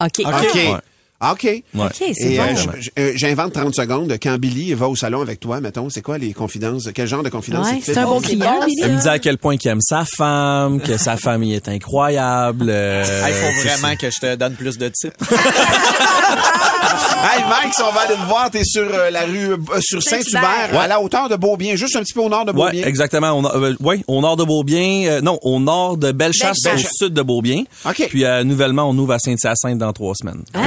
OK. 0.04 0.20
OK. 0.20 0.54
Ouais. 0.56 0.76
Ah, 1.24 1.34
OK. 1.34 1.44
Ouais. 1.44 1.64
c'est 1.94 2.10
Et, 2.20 2.38
bon. 2.38 2.44
euh, 2.44 2.82
euh, 3.00 3.12
J'invente 3.16 3.54
30 3.54 3.76
secondes. 3.76 4.12
Quand 4.22 4.38
Billy 4.40 4.74
va 4.74 4.88
au 4.90 4.96
salon 4.96 5.22
avec 5.22 5.40
toi, 5.40 5.62
mettons, 5.62 5.88
c'est 5.92 6.02
quoi 6.02 6.18
les 6.18 6.34
confidences? 6.34 6.90
Quel 6.96 7.08
genre 7.08 7.22
de 7.22 7.30
confidences 7.30 7.68
Ouais, 7.70 7.78
il 7.78 7.84
c'est 7.84 7.96
un 8.00 8.06
bon 8.06 8.20
client, 8.22 8.60
Billy. 8.66 8.82
Elle 8.84 8.94
me 8.96 9.02
dit 9.02 9.08
à 9.08 9.20
quel 9.20 9.38
point 9.38 9.56
qu'il 9.56 9.70
aime 9.70 9.82
sa 9.82 10.04
femme, 10.04 10.82
que 10.82 10.98
sa 10.98 11.18
famille 11.18 11.54
est 11.54 11.68
incroyable. 11.70 12.66
euh, 12.70 13.04
Il 13.28 13.34
faut 13.36 13.62
tu 13.62 13.68
sais, 13.68 13.76
vraiment 13.78 13.96
que 13.96 14.10
je 14.10 14.20
te 14.20 14.36
donne 14.36 14.54
plus 14.56 14.78
de 14.80 14.88
tips. 14.90 15.14
Hey 17.24 17.44
Mike, 17.48 17.74
si 17.76 17.82
on 17.84 17.92
va 17.92 18.02
aller 18.02 18.16
te 18.16 18.28
voir, 18.28 18.50
t'es 18.50 18.64
sur 18.64 18.82
euh, 18.92 19.10
la 19.12 19.22
rue, 19.26 19.52
euh, 19.54 19.58
sur 19.80 20.02
Saint-Hubert, 20.02 20.78
à 20.80 20.88
la 20.88 21.00
hauteur 21.00 21.30
de 21.30 21.36
Beaubien, 21.36 21.76
juste 21.76 21.96
un 21.96 22.00
petit 22.02 22.14
peu 22.14 22.22
au 22.22 22.30
nord 22.30 22.46
de 22.46 22.52
Ouais, 22.52 22.72
Beaubien. 22.72 22.86
exactement. 22.88 23.32
On 23.34 23.46
a- 23.46 23.56
euh, 23.56 23.76
ouais, 23.80 24.04
au 24.08 24.22
nord 24.22 24.38
de 24.38 24.44
Beaubien. 24.44 25.04
euh, 25.08 25.22
non, 25.22 25.38
au 25.44 25.60
nord 25.60 25.98
de 25.98 26.12
Bellechasse, 26.12 26.58
au 26.66 26.70
Bellechasse. 26.70 26.92
sud 26.96 27.14
de 27.14 27.22
Beaubien. 27.22 27.64
OK. 27.86 28.08
Puis 28.10 28.26
euh, 28.26 28.44
nouvellement, 28.44 28.90
on 28.90 28.98
ouvre 28.98 29.14
à 29.14 29.20
Saint-Hyacinthe 29.20 29.78
dans 29.78 29.94
trois 29.94 30.16
semaines. 30.16 30.42
Pour 30.52 30.64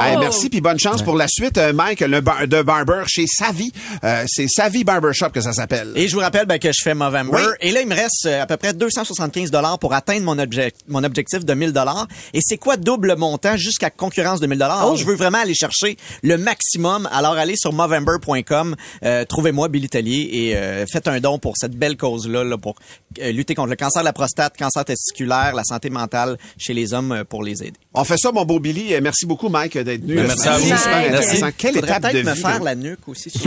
Hey, 0.00 0.16
merci 0.18 0.48
puis 0.48 0.60
bonne 0.60 0.78
chance 0.78 1.02
pour 1.02 1.16
la 1.16 1.26
suite, 1.28 1.58
euh, 1.58 1.72
Mike, 1.72 2.00
le 2.00 2.20
bar 2.20 2.46
de 2.46 2.62
barber 2.62 3.02
chez 3.06 3.26
Savvy. 3.26 3.72
Euh, 4.04 4.24
c'est 4.26 4.46
Savvy 4.48 4.84
Barbershop 4.84 5.30
que 5.30 5.40
ça 5.40 5.52
s'appelle. 5.52 5.92
Et 5.96 6.08
je 6.08 6.14
vous 6.14 6.20
rappelle 6.20 6.46
ben, 6.46 6.58
que 6.58 6.68
je 6.72 6.82
fais 6.82 6.94
Movember. 6.94 7.32
Oui. 7.34 7.42
Et 7.60 7.72
là, 7.72 7.80
il 7.82 7.88
me 7.88 7.94
reste 7.94 8.26
euh, 8.26 8.42
à 8.42 8.46
peu 8.46 8.56
près 8.56 8.72
275 8.72 9.50
dollars 9.50 9.78
pour 9.78 9.92
atteindre 9.94 10.24
mon, 10.24 10.36
obje- 10.36 10.72
mon 10.88 11.04
objectif 11.04 11.44
de 11.44 11.54
1000 11.54 11.72
dollars. 11.72 12.06
Et 12.32 12.40
c'est 12.42 12.56
quoi 12.58 12.76
double 12.76 13.16
montant 13.16 13.56
jusqu'à 13.56 13.90
concurrence 13.90 14.40
de 14.40 14.46
1000 14.46 14.58
dollars? 14.58 14.88
Oh. 14.90 14.96
Je 14.96 15.04
veux 15.04 15.14
vraiment 15.14 15.38
aller 15.38 15.54
chercher 15.54 15.96
le 16.22 16.36
maximum. 16.38 17.08
Alors, 17.12 17.34
allez 17.34 17.56
sur 17.56 17.72
Movember.com, 17.72 18.76
euh, 19.04 19.24
trouvez-moi 19.24 19.68
Billy 19.68 19.88
Tellier 19.88 20.28
et 20.32 20.56
euh, 20.56 20.84
faites 20.90 21.08
un 21.08 21.20
don 21.20 21.38
pour 21.38 21.54
cette 21.56 21.72
belle 21.76 21.96
cause-là, 21.96 22.44
là, 22.44 22.56
pour 22.58 22.76
euh, 23.20 23.32
lutter 23.32 23.54
contre 23.54 23.70
le 23.70 23.76
cancer 23.76 24.02
de 24.02 24.06
la 24.06 24.12
prostate, 24.12 24.56
cancer 24.56 24.84
testiculaire, 24.84 25.54
la 25.54 25.64
santé 25.64 25.90
mentale 25.90 26.38
chez 26.58 26.74
les 26.74 26.92
hommes 26.94 27.12
euh, 27.12 27.24
pour 27.24 27.42
les 27.42 27.62
aider. 27.62 27.78
On 27.94 28.04
fait 28.04 28.16
ça, 28.18 28.32
mon 28.32 28.44
beau 28.44 28.58
Billy. 28.60 28.94
Euh, 28.94 29.00
Merci 29.10 29.26
beaucoup, 29.26 29.48
Mike, 29.48 29.76
d'être 29.76 30.02
venu. 30.02 30.14
Ben, 30.14 30.26
merci 30.28 30.48
à 30.48 30.56
vous. 30.56 30.62
super 30.62 30.76
Merci. 30.76 31.16
intéressant. 31.18 31.48
Quelle 31.58 31.74
Faudrait 31.74 31.90
étape 31.90 32.02
de 32.02 32.08
peut-être 32.10 32.26
me 32.26 32.32
vie. 32.32 32.40
faire 32.40 32.50
hein? 32.50 32.60
la 32.62 32.74
nuque 32.76 33.08
aussi. 33.08 33.32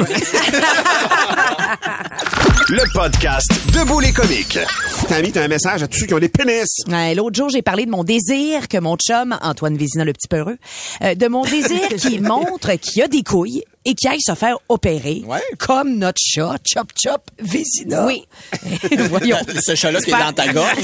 Le 2.69 2.93
podcast 2.93 3.47
Debout 3.73 3.99
les 4.02 4.12
comiques. 4.12 4.60
Tammy, 5.08 5.32
t'as 5.32 5.43
un 5.43 5.47
message 5.47 5.84
à 5.84 5.88
tous 5.88 5.99
ceux 5.99 6.06
qui 6.06 6.13
ont 6.13 6.19
des 6.19 6.28
pénis. 6.30 6.67
Ouais, 6.89 7.15
L'autre 7.15 7.36
jour, 7.38 7.47
j'ai 7.49 7.62
parlé 7.62 7.86
de 7.86 7.91
mon 7.91 8.04
désir 8.04 8.67
que 8.67 8.78
mon 8.78 8.97
chum, 8.97 9.38
Antoine 9.41 9.78
Vézina, 9.78 10.04
le 10.04 10.12
petit 10.13 10.28
peureux, 10.28 10.58
euh, 11.02 11.15
de 11.15 11.28
mon 11.28 11.43
désir 11.43 11.88
qu'il 11.97 12.21
montre 12.23 12.73
qu'il 12.73 13.02
a 13.04 13.08
des 13.08 13.23
couilles 13.23 13.63
et 13.86 13.96
qu'il 13.96 14.10
aille 14.10 14.22
se 14.22 14.36
faire 14.36 14.58
opérer, 14.69 15.24
comme 15.60 15.98
notre 15.98 16.22
chat, 16.24 16.58
Chop 16.65 16.91
Chop 16.98 17.30
Vézina. 17.39 18.06
Oui. 18.06 18.24
Voyons. 19.10 19.38
Ce 19.63 19.76
chat-là 19.76 20.02
qui 20.02 20.12
est 20.12 20.19
dans 20.19 20.34
ta 20.34 20.52
gorge. 20.52 20.78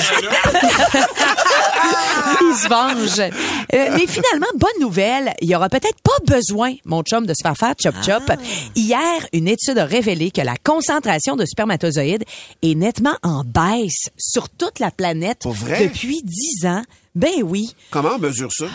Il 2.41 2.55
se 2.55 2.67
venge. 2.67 3.19
Euh, 3.19 3.89
mais 3.93 4.07
finalement, 4.07 4.47
bonne 4.55 4.69
nouvelle, 4.79 5.33
il 5.41 5.49
y 5.49 5.55
aura 5.55 5.69
peut-être 5.69 5.99
pas 6.03 6.35
besoin, 6.35 6.73
mon 6.85 7.01
chum, 7.03 7.25
de 7.25 7.33
se 7.33 7.41
faire 7.41 7.55
faire 7.55 7.73
chop 7.81 7.95
chop. 8.05 8.23
Ah. 8.29 8.35
Hier, 8.75 9.27
une 9.33 9.47
étude 9.47 9.77
a 9.77 9.85
révélé 9.85 10.31
que 10.31 10.41
la 10.41 10.55
concentration 10.57 11.35
de 11.35 11.45
spermatozoïdes 11.45 12.23
est 12.61 12.75
nettement 12.75 13.15
en 13.23 13.43
baisse 13.43 14.09
sur 14.17 14.49
toute 14.49 14.79
la 14.79 14.91
planète 14.91 15.45
vrai? 15.45 15.83
depuis 15.83 16.21
10 16.23 16.65
ans. 16.65 16.83
Ben 17.19 17.43
oui. 17.43 17.75
Comment 17.91 18.11
on 18.15 18.17
mesure 18.17 18.49
ça? 18.49 18.67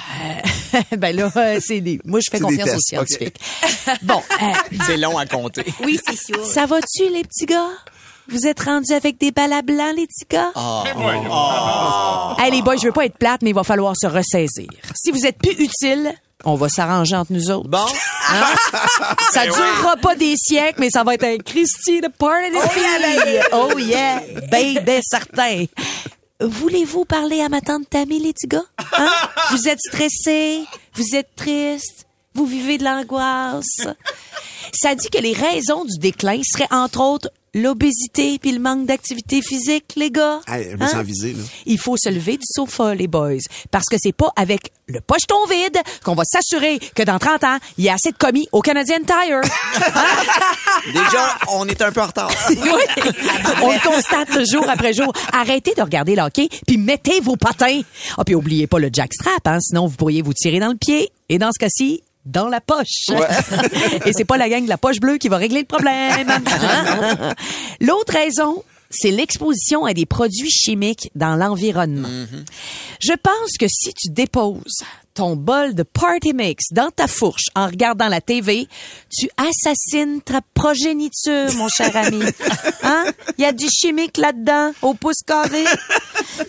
ben 0.98 1.16
là, 1.16 1.30
euh, 1.34 1.60
c'est 1.64 1.80
des... 1.80 1.98
moi 2.04 2.20
je 2.20 2.28
fais 2.30 2.36
des 2.36 2.44
confiance 2.44 2.76
aux 2.76 2.78
scientifiques. 2.78 3.40
Bon, 4.02 4.20
euh, 4.42 4.76
C'est 4.86 4.98
long 4.98 5.16
à 5.16 5.24
compter. 5.24 5.64
oui, 5.82 5.98
c'est 6.06 6.18
sûr. 6.18 6.44
Ça 6.44 6.66
va-tu 6.66 7.08
les 7.10 7.22
petits 7.22 7.46
gars? 7.46 7.70
Vous 8.28 8.46
êtes 8.46 8.60
rendus 8.60 8.92
avec 8.92 9.18
des 9.18 9.30
balles 9.30 9.54
à 9.54 9.62
blanc, 9.62 9.92
les 9.96 10.06
petits 10.06 10.26
gars? 10.28 10.52
Hey, 12.38 12.50
les 12.50 12.60
boys, 12.60 12.76
je 12.76 12.84
veux 12.84 12.92
pas 12.92 13.06
être 13.06 13.16
plate, 13.16 13.40
mais 13.40 13.50
il 13.50 13.54
va 13.54 13.64
falloir 13.64 13.94
se 13.96 14.06
ressaisir. 14.06 14.68
Si 14.94 15.10
vous 15.10 15.24
êtes 15.24 15.38
plus 15.38 15.52
utile, 15.52 16.12
on 16.44 16.54
va 16.56 16.68
s'arranger 16.68 17.16
entre 17.16 17.32
nous 17.32 17.50
autres. 17.50 17.70
Bon. 17.70 17.86
Hein? 18.30 18.44
Ça 19.32 19.44
durera 19.44 19.96
pas 19.96 20.16
des 20.16 20.34
siècles, 20.36 20.80
mais 20.80 20.90
ça 20.90 21.02
va 21.02 21.14
être 21.14 21.24
un 21.24 21.38
Christy 21.38 22.02
de 22.02 22.08
party 22.08 22.50
de 22.50 22.60
filles. 22.68 23.40
Oh 23.52 23.78
yeah, 23.78 24.20
ben, 24.50 24.84
ben 24.84 25.00
certain. 25.02 25.64
Voulez-vous 26.46 27.06
parler 27.06 27.40
à 27.40 27.48
ma 27.48 27.62
tante 27.62 27.88
Tammy, 27.88 28.18
les 28.18 28.34
gars? 28.46 28.64
Hein? 28.92 29.10
Vous 29.50 29.66
êtes 29.66 29.80
stressés? 29.80 30.62
Vous 30.94 31.14
êtes 31.14 31.34
tristes? 31.36 32.06
Vous 32.34 32.44
vivez 32.44 32.76
de 32.76 32.84
l'angoisse? 32.84 33.86
Ça 34.72 34.94
dit 34.94 35.08
que 35.08 35.18
les 35.18 35.32
raisons 35.32 35.84
du 35.84 35.98
déclin 35.98 36.40
seraient, 36.44 36.70
entre 36.70 37.00
autres, 37.00 37.30
l'obésité 37.54 38.38
puis 38.38 38.52
le 38.52 38.58
manque 38.60 38.86
d'activité 38.86 39.40
physique, 39.42 39.92
les 39.96 40.10
gars. 40.10 40.40
Hey, 40.48 40.68
je 40.72 40.76
me 40.76 40.82
Hein? 40.82 40.88
sens 40.88 41.02
visé, 41.04 41.32
là. 41.32 41.42
Il 41.66 41.78
faut 41.78 41.96
se 41.96 42.08
lever 42.08 42.36
du 42.36 42.44
sofa, 42.46 42.94
les 42.94 43.06
boys. 43.06 43.38
Parce 43.70 43.86
que 43.90 43.96
c'est 43.98 44.12
pas 44.12 44.30
avec 44.36 44.72
le 44.86 45.00
pocheton 45.00 45.46
vide 45.50 45.78
qu'on 46.04 46.14
va 46.14 46.24
s'assurer 46.24 46.78
que 46.94 47.02
dans 47.02 47.18
30 47.18 47.44
ans, 47.44 47.56
il 47.78 47.84
y 47.84 47.88
a 47.88 47.94
assez 47.94 48.10
de 48.10 48.16
commis 48.18 48.46
au 48.52 48.60
Canadian 48.60 48.98
Tire. 49.06 49.40
Déjà, 50.86 51.38
on 51.52 51.66
est 51.68 51.80
un 51.80 51.92
peu 51.92 52.02
en 52.02 52.06
retard. 52.06 52.30
Oui. 52.50 52.82
On 53.62 53.72
le 53.72 53.80
constate 53.82 54.46
jour 54.50 54.68
après 54.68 54.92
jour. 54.92 55.12
Arrêtez 55.32 55.74
de 55.74 55.82
regarder 55.82 56.14
le 56.16 56.22
hockey, 56.22 56.48
puis 56.66 56.76
mettez 56.76 57.20
vos 57.20 57.36
patins. 57.36 57.80
Ah, 58.18 58.24
puis 58.24 58.34
oubliez 58.34 58.66
pas 58.66 58.78
le 58.78 58.90
jackstrap, 58.92 59.46
hein, 59.46 59.58
sinon 59.60 59.86
vous 59.86 59.96
pourriez 59.96 60.22
vous 60.22 60.32
tirer 60.34 60.58
dans 60.60 60.68
le 60.70 60.76
pied. 60.76 61.10
Et 61.28 61.38
dans 61.38 61.50
ce 61.52 61.58
cas-ci, 61.58 62.02
dans 62.24 62.48
la 62.48 62.60
poche. 62.60 63.08
Et 64.06 64.12
c'est 64.12 64.24
pas 64.24 64.36
la 64.36 64.48
gang 64.48 64.64
de 64.64 64.68
la 64.68 64.78
poche 64.78 65.00
bleue 65.00 65.18
qui 65.18 65.28
va 65.28 65.36
régler 65.36 65.60
le 65.60 65.66
problème. 65.66 66.28
Hein? 66.64 67.34
L'autre 67.80 68.14
raison, 68.14 68.62
c'est 68.90 69.10
l'exposition 69.10 69.84
à 69.84 69.92
des 69.92 70.06
produits 70.06 70.50
chimiques 70.50 71.10
dans 71.14 71.36
l'environnement. 71.36 72.08
Je 73.00 73.12
pense 73.12 73.56
que 73.58 73.66
si 73.68 73.92
tu 73.94 74.10
déposes 74.10 74.84
ton 75.14 75.36
bol 75.36 75.74
de 75.74 75.84
party 75.84 76.34
mix 76.34 76.72
dans 76.72 76.90
ta 76.90 77.06
fourche 77.06 77.46
en 77.54 77.66
regardant 77.66 78.08
la 78.08 78.20
TV, 78.20 78.68
tu 79.16 79.28
assassines 79.36 80.20
ta 80.20 80.40
progéniture, 80.54 81.52
mon 81.56 81.68
cher 81.68 81.96
ami. 81.96 82.22
Hein? 82.82 83.06
Il 83.38 83.42
y 83.42 83.46
a 83.46 83.52
du 83.52 83.66
chimique 83.70 84.18
là-dedans, 84.18 84.72
au 84.82 84.92
pouce 84.92 85.22
carré. 85.26 85.64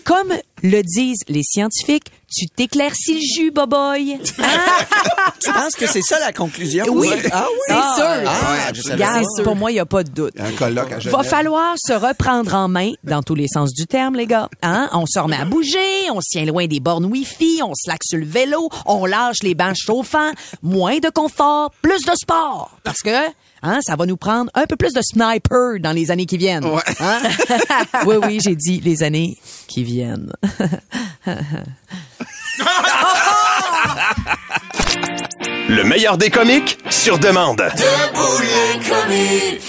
Comme 0.04 0.34
le 0.62 0.82
disent 0.82 1.22
les 1.28 1.42
scientifiques, 1.42 2.10
tu 2.34 2.46
t'éclaircis 2.48 3.14
le 3.14 3.20
jus, 3.20 3.50
boboy. 3.50 4.14
Hein? 4.14 4.18
tu 5.40 5.52
penses 5.52 5.74
que 5.74 5.86
c'est 5.86 6.02
ça 6.02 6.18
la 6.18 6.32
conclusion? 6.32 6.84
Oui, 6.90 7.08
Ah 7.30 7.46
oui? 7.50 7.58
c'est 7.66 7.72
sûr. 7.74 8.30
Ah, 8.30 8.72
je 8.74 8.92
Regarde, 8.92 9.24
pour 9.44 9.54
moi, 9.54 9.70
il 9.70 9.74
n'y 9.74 9.80
a 9.80 9.86
pas 9.86 10.02
de 10.02 10.10
doute. 10.10 10.34
Un 10.38 10.50
colloque 10.52 10.92
à 10.92 10.98
Va 10.98 11.22
falloir 11.22 11.74
se 11.78 11.92
reprendre 11.92 12.54
en 12.54 12.68
main 12.68 12.92
dans 13.04 13.22
tous 13.22 13.34
les 13.34 13.46
sens 13.48 13.72
du 13.72 13.86
terme, 13.86 14.16
les 14.16 14.26
gars. 14.26 14.48
Hein? 14.62 14.88
On 14.92 15.06
se 15.06 15.18
remet 15.18 15.36
à 15.36 15.44
bouger, 15.44 16.10
on 16.10 16.20
se 16.20 16.30
tient 16.30 16.44
loin 16.44 16.66
des 16.66 16.80
bornes 16.80 17.04
Wi-Fi, 17.06 17.60
on 17.62 17.74
se 17.74 17.88
laque 17.88 18.02
sur 18.04 18.18
le 18.18 18.26
vélo, 18.26 18.68
on 18.86 19.06
lâche 19.06 19.42
les 19.42 19.54
bancs 19.54 19.76
chauffants, 19.76 20.32
moins 20.62 20.98
de 20.98 21.10
confort, 21.10 21.70
plus 21.80 22.02
de 22.04 22.12
sport. 22.16 22.70
Parce 22.82 23.02
que 23.02 23.28
hein, 23.62 23.78
ça 23.82 23.94
va 23.94 24.04
nous 24.06 24.16
prendre 24.16 24.50
un 24.54 24.66
peu 24.66 24.76
plus 24.76 24.92
de 24.92 25.00
sniper 25.02 25.78
dans 25.80 25.92
les 25.92 26.10
années 26.10 26.26
qui 26.26 26.38
viennent. 26.38 26.66
Hein? 27.00 27.18
oui, 28.06 28.16
oui, 28.24 28.38
j'ai 28.42 28.56
dit 28.56 28.80
les 28.80 29.02
années 29.04 29.36
qui 29.68 29.84
viennent. 29.84 30.32
Le 35.68 35.82
meilleur 35.82 36.16
des 36.16 36.30
comiques 36.30 36.78
sur 36.90 37.18
demande. 37.18 37.62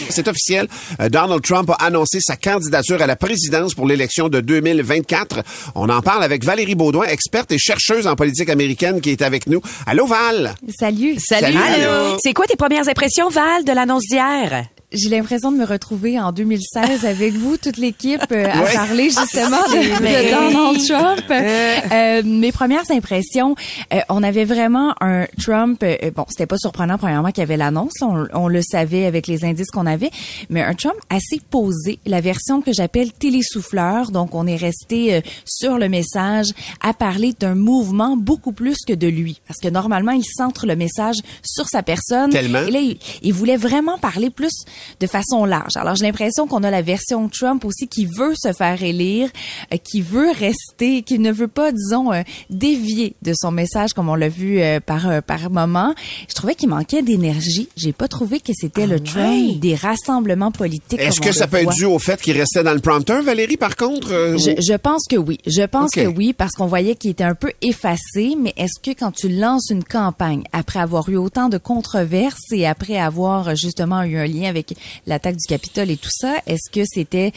C'est 0.09 0.27
officiel. 0.27 0.67
Euh, 1.01 1.09
Donald 1.09 1.41
Trump 1.41 1.69
a 1.71 1.85
annoncé 1.85 2.19
sa 2.21 2.35
candidature 2.35 3.01
à 3.01 3.07
la 3.07 3.15
présidence 3.15 3.73
pour 3.73 3.87
l'élection 3.87 4.29
de 4.29 4.39
2024. 4.39 5.43
On 5.75 5.89
en 5.89 6.01
parle 6.01 6.23
avec 6.23 6.43
Valérie 6.43 6.75
Baudouin, 6.75 7.05
experte 7.05 7.51
et 7.51 7.57
chercheuse 7.57 8.05
en 8.07 8.15
politique 8.15 8.49
américaine 8.49 9.01
qui 9.01 9.09
est 9.09 9.21
avec 9.21 9.47
nous. 9.47 9.61
Allô, 9.85 10.05
Val? 10.05 10.55
Salut. 10.79 11.17
Salut. 11.19 11.57
Allô. 11.57 12.17
C'est 12.23 12.33
quoi 12.33 12.45
tes 12.45 12.55
premières 12.57 12.87
impressions, 12.87 13.29
Val, 13.29 13.65
de 13.65 13.71
l'annonce 13.71 14.03
d'hier? 14.03 14.67
J'ai 14.93 15.09
l'impression 15.09 15.51
de 15.51 15.57
me 15.57 15.65
retrouver 15.65 16.17
en 16.17 16.31
2016 16.31 17.03
avec 17.05 17.33
vous, 17.33 17.57
toute 17.57 17.75
l'équipe, 17.75 18.21
euh, 18.31 18.45
à 18.49 18.61
Ouais. 18.63 18.73
parler 18.73 19.09
justement 19.09 19.57
de, 19.67 20.31
Donald 20.31 20.87
Trump. 20.87 21.25
Euh, 21.29 22.21
mes 22.23 22.53
premières 22.53 22.89
impressions, 22.89 23.55
euh, 23.93 23.99
on 24.07 24.23
avait 24.23 24.45
vraiment 24.45 24.93
un 25.01 25.25
Trump. 25.43 25.83
euh, 25.83 25.97
bon, 26.15 26.23
c'était 26.29 26.45
pas 26.45 26.55
surprenant 26.57 26.97
premièrement 26.97 27.31
qu'il 27.31 27.39
y 27.39 27.43
avait 27.43 27.57
l'annonce, 27.57 27.95
on, 28.01 28.27
on 28.33 28.47
le 28.47 28.61
savait 28.61 29.05
avec 29.05 29.27
les 29.27 29.43
indices 29.43 29.69
qu'on 29.71 29.85
avait, 29.87 30.09
mais 30.49 30.63
un 30.63 30.73
Trump 30.73 30.95
assez 31.09 31.41
posé, 31.49 31.99
la 32.05 32.21
version 32.21 32.61
que 32.61 32.71
j'appelle 32.71 33.11
télésouffleur. 33.11 34.11
Donc, 34.11 34.35
on 34.35 34.47
est 34.47 34.55
resté 34.55 35.15
euh, 35.15 35.21
sur 35.45 35.77
le 35.79 35.89
message 35.89 36.47
à 36.81 36.93
parler 36.93 37.33
d'un 37.37 37.55
mouvement 37.55 38.15
beaucoup 38.15 38.53
plus 38.53 38.77
que 38.87 38.93
de 38.93 39.07
lui, 39.07 39.41
parce 39.49 39.59
que 39.59 39.67
normalement, 39.67 40.13
il 40.13 40.23
centre 40.23 40.65
le 40.65 40.77
message 40.77 41.17
sur 41.43 41.67
sa 41.67 41.83
personne. 41.83 42.29
Tellement. 42.29 42.59
Et 42.61 42.71
là, 42.71 42.79
il, 42.79 42.97
il 43.21 43.33
voulait 43.33 43.57
vraiment 43.57 43.97
parler 43.97 44.29
plus 44.29 44.63
de 44.99 45.07
façon 45.07 45.45
large. 45.45 45.75
Alors 45.75 45.95
j'ai 45.95 46.05
l'impression 46.05 46.47
qu'on 46.47 46.63
a 46.63 46.71
la 46.71 46.81
version 46.81 47.27
Trump 47.29 47.65
aussi 47.65 47.87
qui 47.87 48.05
veut 48.05 48.33
se 48.35 48.53
faire 48.53 48.81
élire, 48.81 49.29
euh, 49.73 49.77
qui 49.77 50.01
veut 50.01 50.31
rester, 50.31 51.01
qui 51.03 51.19
ne 51.19 51.31
veut 51.31 51.47
pas, 51.47 51.71
disons, 51.71 52.11
euh, 52.11 52.21
dévier 52.49 53.15
de 53.21 53.33
son 53.35 53.51
message 53.51 53.93
comme 53.93 54.09
on 54.09 54.15
l'a 54.15 54.29
vu 54.29 54.59
euh, 54.61 54.79
par 54.79 55.07
euh, 55.09 55.21
par 55.21 55.49
moment. 55.49 55.93
Je 56.29 56.33
trouvais 56.35 56.55
qu'il 56.55 56.69
manquait 56.69 57.01
d'énergie. 57.01 57.69
J'ai 57.75 57.93
pas 57.93 58.07
trouvé 58.07 58.39
que 58.39 58.51
c'était 58.55 58.87
le 58.87 58.99
Trump 58.99 59.59
des 59.59 59.75
rassemblements 59.75 60.51
politiques. 60.51 60.99
Est-ce 60.99 61.21
que 61.21 61.31
ça 61.31 61.47
peut 61.47 61.61
voit. 61.61 61.71
être 61.73 61.77
dû 61.77 61.85
au 61.85 61.99
fait 61.99 62.21
qu'il 62.21 62.37
restait 62.37 62.63
dans 62.63 62.73
le 62.73 62.79
prompteur, 62.79 63.23
Valérie, 63.23 63.57
par 63.57 63.75
contre? 63.75 64.11
euh, 64.11 64.37
Je, 64.37 64.51
je 64.61 64.73
pense 64.75 65.03
que 65.09 65.15
oui. 65.15 65.37
Je 65.45 65.63
pense 65.63 65.91
que 65.91 66.05
oui 66.07 66.33
parce 66.33 66.53
qu'on 66.53 66.67
voyait 66.67 66.95
qu'il 66.95 67.11
était 67.11 67.23
un 67.23 67.35
peu 67.35 67.51
effacé. 67.61 68.35
Mais 68.39 68.53
est-ce 68.57 68.79
que 68.81 68.97
quand 68.97 69.11
tu 69.11 69.29
lances 69.29 69.69
une 69.69 69.83
campagne 69.83 70.43
après 70.53 70.79
avoir 70.79 71.07
eu 71.09 71.15
autant 71.17 71.49
de 71.49 71.57
controverses 71.57 72.51
et 72.51 72.65
après 72.67 72.97
avoir 72.97 73.49
euh, 73.49 73.55
justement 73.55 74.03
eu 74.03 74.17
un 74.17 74.27
lien 74.27 74.49
avec 74.49 74.66
l'attaque 75.05 75.35
du 75.37 75.45
Capitole 75.47 75.89
et 75.91 75.97
tout 75.97 76.09
ça, 76.11 76.35
est-ce 76.47 76.69
que 76.71 76.81
c'était 76.85 77.31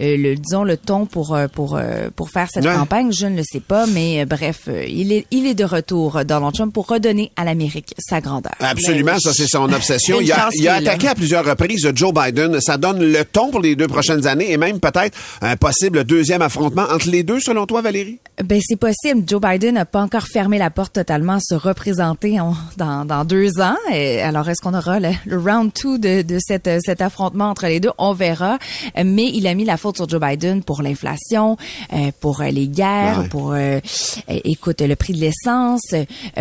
euh, 0.00 0.16
le 0.16 0.34
disons 0.36 0.64
le 0.64 0.76
ton 0.76 1.06
pour 1.06 1.34
euh, 1.34 1.48
pour 1.48 1.76
euh, 1.76 2.08
pour 2.14 2.30
faire 2.30 2.48
cette 2.50 2.64
Ouais. 2.64 2.74
campagne? 2.74 3.12
Je 3.12 3.26
ne 3.26 3.36
le 3.36 3.42
sais 3.44 3.60
pas. 3.60 3.86
Mais 3.86 4.22
euh, 4.22 4.24
bref, 4.26 4.68
il 4.88 5.12
est 5.12 5.26
il 5.30 5.46
est 5.46 5.54
de 5.54 5.64
retour 5.64 6.24
Donald 6.24 6.54
Trump 6.54 6.72
pour 6.72 6.86
redonner 6.86 7.30
à 7.36 7.44
l'Amérique 7.44 7.94
sa 7.98 8.20
grandeur. 8.20 8.52
Absolument, 8.60 9.12
Ben 9.12 9.18
ça 9.20 9.32
c'est 9.32 9.46
son 9.46 9.72
obsession. 9.72 10.20
Il 10.26 10.32
a, 10.32 10.48
il 10.54 10.68
a 10.68 10.80
là. 10.80 10.90
attaqué 10.90 11.08
à 11.08 11.14
plusieurs 11.14 11.44
reprises 11.44 11.88
Joe 11.94 12.12
Biden. 12.12 12.60
Ça 12.60 12.76
donne 12.76 13.00
le 13.00 13.24
ton 13.24 13.50
pour 13.50 13.60
les 13.60 13.76
deux 13.76 13.86
prochaines 13.88 14.26
années 14.26 14.50
et 14.52 14.56
même 14.56 14.80
peut-être 14.80 15.16
un 15.40 15.56
possible 15.56 16.04
deuxième 16.04 16.42
affrontement 16.42 16.82
entre 16.90 17.08
les 17.08 17.22
deux, 17.22 17.38
selon 17.40 17.66
toi, 17.66 17.80
Valérie? 17.82 18.18
Ben 18.42 18.60
c'est 18.66 18.76
possible. 18.76 19.22
Joe 19.26 19.40
Biden 19.40 19.74
n'a 19.74 19.84
pas 19.84 20.00
encore 20.00 20.26
fermé 20.26 20.58
la 20.58 20.70
porte 20.70 20.92
totalement 20.94 21.34
à 21.34 21.40
se 21.40 21.54
représenter 21.54 22.40
en- 22.40 22.54
dans, 22.76 23.04
dans 23.04 23.24
deux 23.24 23.60
ans. 23.60 23.76
Et 23.92 24.20
alors 24.20 24.48
est-ce 24.48 24.60
qu'on 24.62 24.74
aura 24.74 24.98
le, 25.00 25.10
le 25.26 25.38
round 25.38 25.72
two 25.72 25.98
de, 25.98 26.22
de 26.22 26.38
cette, 26.40 26.66
euh, 26.76 26.80
cet 26.84 27.00
affrontement 27.02 27.46
entre 27.50 27.66
les 27.66 27.80
deux 27.80 27.90
On 27.98 28.12
verra. 28.12 28.58
Mais 29.02 29.26
il 29.32 29.46
a 29.46 29.54
mis 29.54 29.64
la 29.64 29.76
faute 29.76 29.96
sur 29.96 30.08
Joe 30.08 30.20
Biden 30.20 30.62
pour 30.62 30.82
l'inflation, 30.82 31.56
euh, 31.92 32.10
pour 32.20 32.40
euh, 32.40 32.48
les 32.48 32.68
guerres, 32.68 33.20
Ouais. 33.22 33.28
pour 33.28 33.52
euh, 33.52 33.80
écoute 34.28 34.80
le 34.80 34.94
prix 34.96 35.12
de 35.12 35.18
l'essence, 35.20 35.94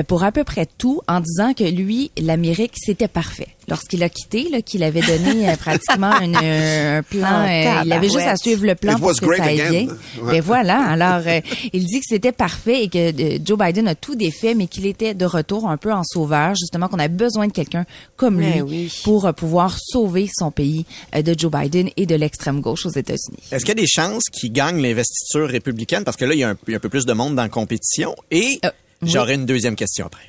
pour 0.08 0.24
à 0.24 0.32
peu 0.32 0.43
près 0.43 0.67
tout, 0.78 1.02
en 1.08 1.19
disant 1.19 1.54
que 1.54 1.63
lui 1.63 2.12
l'Amérique 2.17 2.74
c'était 2.76 3.08
parfait. 3.08 3.48
Lorsqu'il 3.67 4.04
a 4.04 4.10
quitté, 4.10 4.47
là, 4.51 4.62
qu'il 4.62 4.84
avait 4.84 5.01
donné 5.01 5.49
euh, 5.49 5.56
pratiquement 5.60 6.19
une- 6.21 6.36
un 6.36 7.01
plan, 7.04 7.45
euh, 7.47 7.82
il 7.86 7.91
avait 7.93 8.08
juste 8.10 8.19
à 8.28 8.36
suivre 8.38 8.65
le 8.65 8.75
plan 8.75 8.93
It 8.93 8.99
pour 8.99 9.13
que 9.15 9.36
ça 9.38 9.43
aille 9.43 9.56
bien. 9.69 9.88
Ouais. 10.21 10.34
Ben 10.34 10.41
voilà. 10.41 10.80
Alors, 10.89 11.21
euh, 11.28 11.41
il 11.73 11.84
dit 11.86 11.99
que 11.99 12.06
c'était 12.08 12.32
parfait 12.32 12.84
et 12.84 12.89
que 12.89 12.97
euh, 13.36 13.39
Joe 13.43 13.58
Biden 13.58 13.88
a 13.88 13.95
tout 13.95 14.15
défait, 14.15 14.54
mais 14.56 14.67
qu'il 14.67 14.86
était 14.86 15.13
de 15.13 15.25
retour 15.25 15.69
un 15.69 15.78
peu 15.78 15.91
en 15.91 16.04
sauveur, 16.04 16.56
justement, 16.56 16.88
qu'on 16.88 16.99
a 16.99 17.08
besoin 17.08 17.47
de 17.47 17.51
quelqu'un 17.54 17.86
comme 18.17 18.39
lui 18.39 18.45
Mais 18.56 18.62
oui. 18.62 18.93
pour 19.04 19.25
euh, 19.25 19.32
pouvoir 19.34 19.78
sauver 19.80 20.30
son 20.34 20.51
pays 20.51 20.86
euh, 21.15 21.21
de 21.21 21.34
Joe 21.38 21.51
Biden 21.51 21.89
et 21.97 22.06
de 22.06 22.15
l'extrême 22.15 22.62
gauche 22.62 22.86
aux 22.86 22.89
États-Unis. 22.91 23.39
Est-ce 23.51 23.65
qu'il 23.65 23.69
y 23.78 23.80
a 23.80 23.82
des 23.82 23.88
chances 23.88 24.23
qu'il 24.32 24.51
gagne 24.51 24.82
l'investiture 24.82 25.47
républicaine? 25.49 26.04
Parce 26.04 26.17
que 26.17 26.25
là, 26.25 26.34
il 26.34 26.39
y, 26.39 26.43
a 26.43 26.49
un, 26.49 26.56
il 26.67 26.71
y 26.71 26.73
a 26.73 26.78
un 26.78 26.80
peu 26.80 26.89
plus 26.89 27.06
de 27.06 27.13
monde 27.13 27.36
dans 27.36 27.43
la 27.43 27.49
compétition. 27.49 28.15
Et 28.32 28.60
Euh, 28.63 28.69
j'aurai 29.01 29.36
une 29.36 29.45
deuxième 29.45 29.75
question 29.75 30.06
après. 30.06 30.23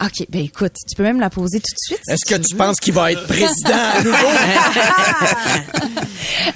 OK, 0.00 0.26
ben 0.30 0.42
écoute, 0.44 0.72
tu 0.88 0.94
peux 0.96 1.02
même 1.02 1.18
la 1.18 1.28
poser 1.28 1.58
tout 1.58 1.64
de 1.74 1.78
suite. 1.96 1.98
si 2.06 2.12
Est-ce 2.12 2.24
que 2.24 2.40
tu 2.40 2.52
veux. 2.54 2.58
penses 2.58 2.78
qu'il 2.78 2.94
va 2.94 3.10
être 3.12 3.26
président 3.26 3.74
à 3.74 4.02
nouveau? 4.02 4.16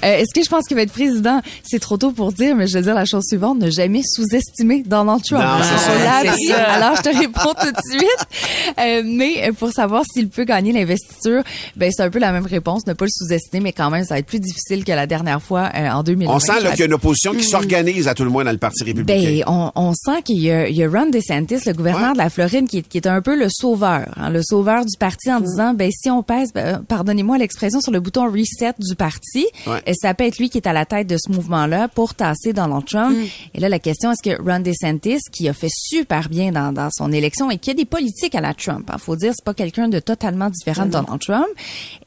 Euh, 0.03 0.17
Est-ce 0.17 0.33
que 0.33 0.43
je 0.43 0.49
pense 0.49 0.65
qu'il 0.67 0.75
va 0.75 0.83
être 0.83 0.91
président? 0.91 1.41
C'est 1.63 1.79
trop 1.79 1.97
tôt 1.97 2.11
pour 2.11 2.33
dire, 2.33 2.55
mais 2.55 2.67
je 2.67 2.73
vais 2.73 2.81
dire 2.81 2.93
la 2.95 3.05
chose 3.05 3.23
suivante, 3.25 3.59
ne 3.59 3.69
jamais 3.69 4.01
sous-estimer 4.03 4.83
Donald 4.85 5.23
Trump. 5.23 5.41
Non, 5.43 5.63
c'est 5.63 6.47
ça. 6.51 6.63
Alors, 6.73 6.95
je 6.97 7.01
te 7.03 7.09
réponds 7.17 7.53
tout 7.59 7.71
de 7.71 7.77
suite. 7.89 8.73
Euh, 8.79 9.01
mais 9.05 9.47
euh, 9.49 9.53
pour 9.53 9.71
savoir 9.71 10.03
s'il 10.11 10.29
peut 10.29 10.43
gagner 10.43 10.73
l'investiture, 10.73 11.43
ben 11.75 11.91
c'est 11.95 12.03
un 12.03 12.09
peu 12.09 12.19
la 12.19 12.31
même 12.31 12.45
réponse, 12.45 12.85
ne 12.87 12.93
pas 12.93 13.05
le 13.05 13.11
sous-estimer, 13.13 13.61
mais 13.61 13.71
quand 13.71 13.89
même, 13.89 14.03
ça 14.03 14.15
va 14.15 14.19
être 14.19 14.25
plus 14.25 14.39
difficile 14.39 14.83
que 14.83 14.91
la 14.91 15.07
dernière 15.07 15.41
fois 15.41 15.69
euh, 15.75 15.89
en 15.89 16.03
2020. 16.03 16.33
On 16.33 16.39
sent 16.39 16.53
qu'il 16.71 16.79
y 16.79 16.83
a 16.83 16.85
une 16.85 16.93
opposition 16.93 17.33
qui 17.33 17.43
s'organise 17.43 18.07
à 18.07 18.13
tout 18.13 18.23
le 18.23 18.29
moins 18.29 18.43
dans 18.43 18.51
le 18.51 18.57
Parti 18.57 18.83
républicain. 18.83 19.21
Ben, 19.21 19.43
on, 19.47 19.71
on 19.75 19.93
sent 19.93 20.21
qu'il 20.25 20.39
y 20.41 20.51
a, 20.51 20.67
il 20.67 20.75
y 20.75 20.83
a 20.83 20.89
Ron 20.89 21.09
DeSantis, 21.09 21.65
le 21.65 21.73
gouverneur 21.73 22.13
de 22.13 22.17
la 22.17 22.29
Floride, 22.29 22.67
qui 22.67 22.83
est 22.93 23.07
un 23.07 23.21
peu 23.21 23.32
le 23.35 23.47
sauveur, 23.49 24.07
hein, 24.17 24.29
le 24.29 24.41
sauveur 24.43 24.85
du 24.85 24.97
parti 24.97 25.31
en 25.31 25.39
disant, 25.39 25.73
ben 25.73 25.89
si 25.91 26.09
on 26.09 26.23
pèse, 26.23 26.51
ben, 26.53 26.83
pardonnez-moi 26.87 27.37
l'expression, 27.37 27.81
sur 27.81 27.91
le 27.91 27.99
bouton 27.99 28.25
reset 28.31 28.73
du 28.79 28.95
parti, 28.95 29.45
Ouais. 29.67 29.81
ça 29.93 30.13
peut 30.13 30.23
être 30.25 30.37
lui 30.37 30.49
qui 30.49 30.57
est 30.57 30.67
à 30.67 30.73
la 30.73 30.85
tête 30.85 31.07
de 31.07 31.17
ce 31.17 31.31
mouvement-là 31.31 31.87
pour 31.87 32.13
tasser 32.13 32.53
Donald 32.53 32.85
Trump. 32.85 33.15
Et 33.53 33.59
là, 33.59 33.69
la 33.69 33.79
question, 33.79 34.11
est-ce 34.11 34.23
que 34.29 34.41
Ron 34.41 34.59
DeSantis, 34.59 35.19
qui 35.31 35.47
a 35.49 35.53
fait 35.53 35.69
super 35.71 36.29
bien 36.29 36.51
dans, 36.51 36.71
dans 36.71 36.89
son 36.91 37.11
élection 37.11 37.49
et 37.51 37.57
qui 37.57 37.71
a 37.71 37.73
des 37.73 37.85
politiques 37.85 38.35
à 38.35 38.41
la 38.41 38.53
Trump, 38.53 38.89
il 38.93 38.99
faut 38.99 39.15
dire, 39.15 39.31
c'est 39.35 39.43
pas 39.45 39.53
quelqu'un 39.53 39.87
de 39.87 39.99
totalement 39.99 40.49
différent 40.49 40.85
de 40.85 40.91
Donald 40.91 41.19
Trump, 41.21 41.47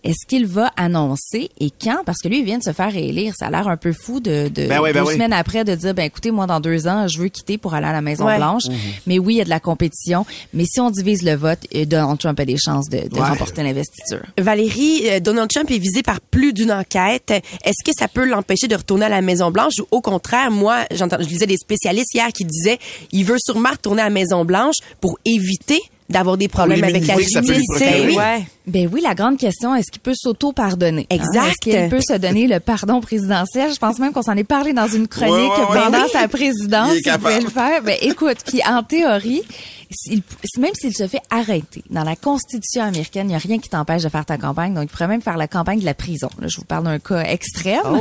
est-ce 0.06 0.26
qu'il 0.26 0.46
va 0.46 0.70
annoncer 0.76 1.50
et 1.60 1.70
quand? 1.70 2.02
Parce 2.06 2.18
que 2.22 2.28
lui, 2.28 2.38
il 2.40 2.44
vient 2.44 2.58
de 2.58 2.62
se 2.62 2.72
faire 2.72 2.94
élire. 2.96 3.34
Ça 3.38 3.46
a 3.46 3.50
l'air 3.50 3.68
un 3.68 3.76
peu 3.76 3.92
fou 3.92 4.20
de, 4.20 4.48
de 4.48 4.66
Ben 4.66 4.80
oui, 4.80 4.92
ben 4.92 5.02
deux 5.02 5.08
oui. 5.08 5.14
semaines 5.14 5.32
après 5.32 5.64
de 5.64 5.74
dire, 5.74 5.94
ben 5.94 6.04
écoutez, 6.04 6.30
moi, 6.30 6.46
dans 6.46 6.60
deux 6.60 6.86
ans, 6.86 7.06
je 7.08 7.18
veux 7.18 7.28
quitter 7.28 7.58
pour 7.58 7.74
aller 7.74 7.86
à 7.86 7.92
la 7.92 8.00
Maison 8.00 8.26
Ouais. 8.26 8.36
Blanche. 8.36 8.62
Mais 9.06 9.18
oui, 9.18 9.34
il 9.34 9.36
y 9.38 9.40
a 9.40 9.44
de 9.44 9.50
la 9.50 9.60
compétition. 9.60 10.24
Mais 10.54 10.64
si 10.64 10.80
on 10.80 10.90
divise 10.90 11.22
le 11.22 11.34
vote, 11.34 11.58
euh, 11.74 11.84
Donald 11.84 12.18
Trump 12.18 12.38
a 12.40 12.44
des 12.44 12.56
chances 12.56 12.88
de, 12.88 13.08
de 13.08 13.14
Ouais. 13.14 13.28
remporter 13.28 13.62
l'investiture. 13.62 14.22
Valérie, 14.38 15.02
euh, 15.08 15.20
Donald 15.20 15.50
Trump 15.50 15.70
est 15.70 15.78
visé 15.78 16.02
par 16.02 16.20
plus 16.20 16.52
d'une 16.52 16.72
enquête. 16.72 17.30
Est-ce 17.64 17.84
que 17.84 17.92
ça 17.98 18.08
peut 18.08 18.24
l'empêcher 18.24 18.68
de 18.68 18.74
retourner 18.76 19.06
à 19.06 19.08
la 19.10 19.22
Maison 19.22 19.50
Blanche? 19.50 19.74
Ou 19.80 19.86
au 19.90 20.00
contraire, 20.00 20.50
moi, 20.50 20.84
j'entends, 20.92 21.16
je 21.20 21.26
lisais 21.28 21.46
des 21.46 21.56
spécialistes 21.56 22.14
hier 22.14 22.28
qui 22.32 22.44
disaient, 22.44 22.78
il 23.12 23.24
veut 23.24 23.38
sûrement 23.38 23.70
retourner 23.70 24.02
à 24.02 24.06
la 24.06 24.10
Maison 24.10 24.44
Blanche 24.44 24.76
pour 25.00 25.18
éviter 25.24 25.80
d'avoir 26.08 26.36
des 26.36 26.48
problèmes 26.48 26.84
avec 26.84 27.06
la 27.06 27.16
justice. 27.16 27.42
Oui. 27.80 28.16
Ouais. 28.16 28.46
Ben 28.66 28.88
oui, 28.92 29.00
la 29.00 29.14
grande 29.14 29.38
question, 29.38 29.74
est-ce 29.76 29.90
qu'il 29.92 30.00
peut 30.02 30.14
s'auto-pardonner? 30.16 31.06
hein? 31.10 31.14
Exact. 31.14 31.46
Est-ce 31.46 31.70
qu'il 31.78 31.88
peut 31.88 32.00
se 32.00 32.16
donner 32.18 32.46
le 32.48 32.58
pardon 32.58 33.00
présidentiel? 33.00 33.72
Je 33.72 33.78
pense 33.78 33.98
même 34.00 34.12
qu'on 34.12 34.22
s'en 34.22 34.36
est 34.36 34.42
parlé 34.44 34.72
dans 34.72 34.88
une 34.88 35.06
chronique 35.06 35.32
Ouais, 35.34 35.64
ouais, 35.64 35.70
ouais. 35.70 35.82
pendant 35.84 36.02
Oui. 36.04 36.10
sa 36.12 36.26
présidence. 36.28 36.90
Il 36.92 37.08
est 37.08 37.12
Il 37.14 37.18
pouvait 37.18 37.40
le 37.40 37.48
faire. 37.48 37.82
Ben 37.82 37.96
écoute, 38.02 38.38
puis 38.44 38.60
en 38.68 38.82
théorie, 38.82 39.42
s'il- 39.90 40.22
même 40.58 40.72
s'il 40.74 40.96
se 40.96 41.06
fait 41.06 41.20
arrêter, 41.30 41.84
dans 41.90 42.02
la 42.02 42.16
Constitution 42.16 42.82
américaine, 42.82 43.26
il 43.26 43.30
n'y 43.30 43.34
a 43.36 43.38
rien 43.38 43.58
qui 43.60 43.68
t'empêche 43.68 44.02
de 44.02 44.08
faire 44.08 44.24
ta 44.26 44.36
campagne. 44.36 44.74
Donc, 44.74 44.84
il 44.84 44.88
pourrait 44.88 45.06
même 45.06 45.22
faire 45.22 45.36
la 45.36 45.46
campagne 45.46 45.78
de 45.78 45.84
la 45.84 45.94
prison. 45.94 46.28
Là, 46.40 46.48
je 46.48 46.56
vous 46.56 46.64
parle 46.64 46.84
d'un 46.84 46.98
cas 46.98 47.22
extrême. 47.22 47.78
Oh, 47.84 47.96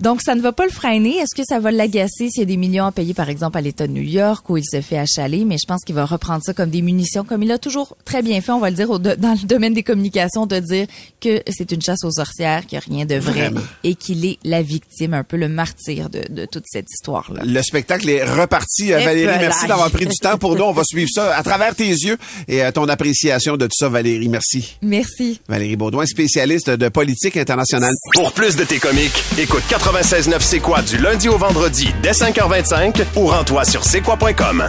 donc, 0.00 0.20
ça 0.22 0.34
ne 0.34 0.40
va 0.40 0.52
pas 0.52 0.64
le 0.64 0.70
freiner. 0.70 1.16
Est-ce 1.16 1.34
que 1.34 1.42
ça 1.48 1.60
va 1.60 1.70
l'agacer 1.70 2.28
s'il 2.28 2.40
y 2.40 2.42
a 2.42 2.46
des 2.46 2.56
millions 2.56 2.84
à 2.86 2.92
payer, 2.92 3.14
par 3.14 3.28
exemple, 3.30 3.56
à 3.58 3.60
l'État 3.60 3.86
de 3.86 3.92
New 3.92 4.02
York 4.02 4.48
où 4.50 4.56
il 4.56 4.64
se 4.64 4.80
fait 4.80 4.98
achaler? 4.98 5.44
Mais 5.44 5.56
je 5.58 5.66
pense 5.66 5.82
qu'il 5.84 5.94
va 5.94 6.04
reprendre 6.04 6.37
ça 6.42 6.54
comme 6.54 6.70
des 6.70 6.82
munitions, 6.82 7.24
comme 7.24 7.42
il 7.42 7.50
a 7.52 7.58
toujours 7.58 7.96
très 8.04 8.22
bien 8.22 8.40
fait, 8.40 8.52
on 8.52 8.60
va 8.60 8.70
le 8.70 8.76
dire, 8.76 8.90
au- 8.90 8.98
de- 8.98 9.14
dans 9.14 9.32
le 9.32 9.46
domaine 9.46 9.74
des 9.74 9.82
communications, 9.82 10.46
de 10.46 10.58
dire 10.58 10.86
que 11.20 11.42
c'est 11.48 11.70
une 11.72 11.82
chasse 11.82 12.04
aux 12.04 12.10
sorcières, 12.10 12.66
qu'il 12.66 12.78
n'y 12.78 12.84
a 12.84 12.96
rien 12.96 13.06
de 13.06 13.16
vrai 13.16 13.32
Vraiment. 13.48 13.60
et 13.84 13.94
qu'il 13.94 14.24
est 14.24 14.38
la 14.44 14.62
victime, 14.62 15.14
un 15.14 15.24
peu 15.24 15.36
le 15.36 15.48
martyr 15.48 16.08
de, 16.10 16.22
de 16.28 16.46
toute 16.46 16.64
cette 16.66 16.86
histoire-là. 16.90 17.42
Le 17.44 17.62
spectacle 17.62 18.08
est 18.08 18.24
reparti. 18.24 18.92
Euh, 18.92 18.98
Et 19.00 19.04
Valérie, 19.04 19.24
voilà. 19.24 19.38
merci 19.40 19.66
d'avoir 19.66 19.90
pris 19.90 20.06
du 20.06 20.16
temps 20.16 20.38
pour 20.38 20.56
nous. 20.56 20.64
On 20.64 20.72
va 20.72 20.84
suivre 20.86 21.10
ça 21.12 21.36
à 21.36 21.42
travers 21.42 21.74
tes 21.74 21.88
yeux 21.88 22.16
et 22.48 22.60
ton 22.72 22.88
appréciation 22.88 23.56
de 23.56 23.66
tout 23.66 23.76
ça, 23.78 23.88
Valérie. 23.88 24.28
Merci. 24.28 24.76
Merci. 24.82 25.40
Valérie 25.48 25.76
Baudouin, 25.76 26.06
spécialiste 26.06 26.70
de 26.70 26.88
politique 26.88 27.36
internationale. 27.36 27.92
Pour 28.14 28.32
plus 28.32 28.56
de 28.56 28.64
tes 28.64 28.78
comiques, 28.78 29.22
écoute 29.38 29.62
96.9 29.68 30.36
C'est 30.40 30.60
quoi 30.60 30.82
du 30.82 30.98
lundi 30.98 31.28
au 31.28 31.38
vendredi 31.38 31.88
dès 32.02 32.12
5h25 32.12 33.02
ou 33.16 33.26
rends-toi 33.26 33.64
sur 33.64 33.84
c'est 33.84 34.00
quoi.com. 34.00 34.68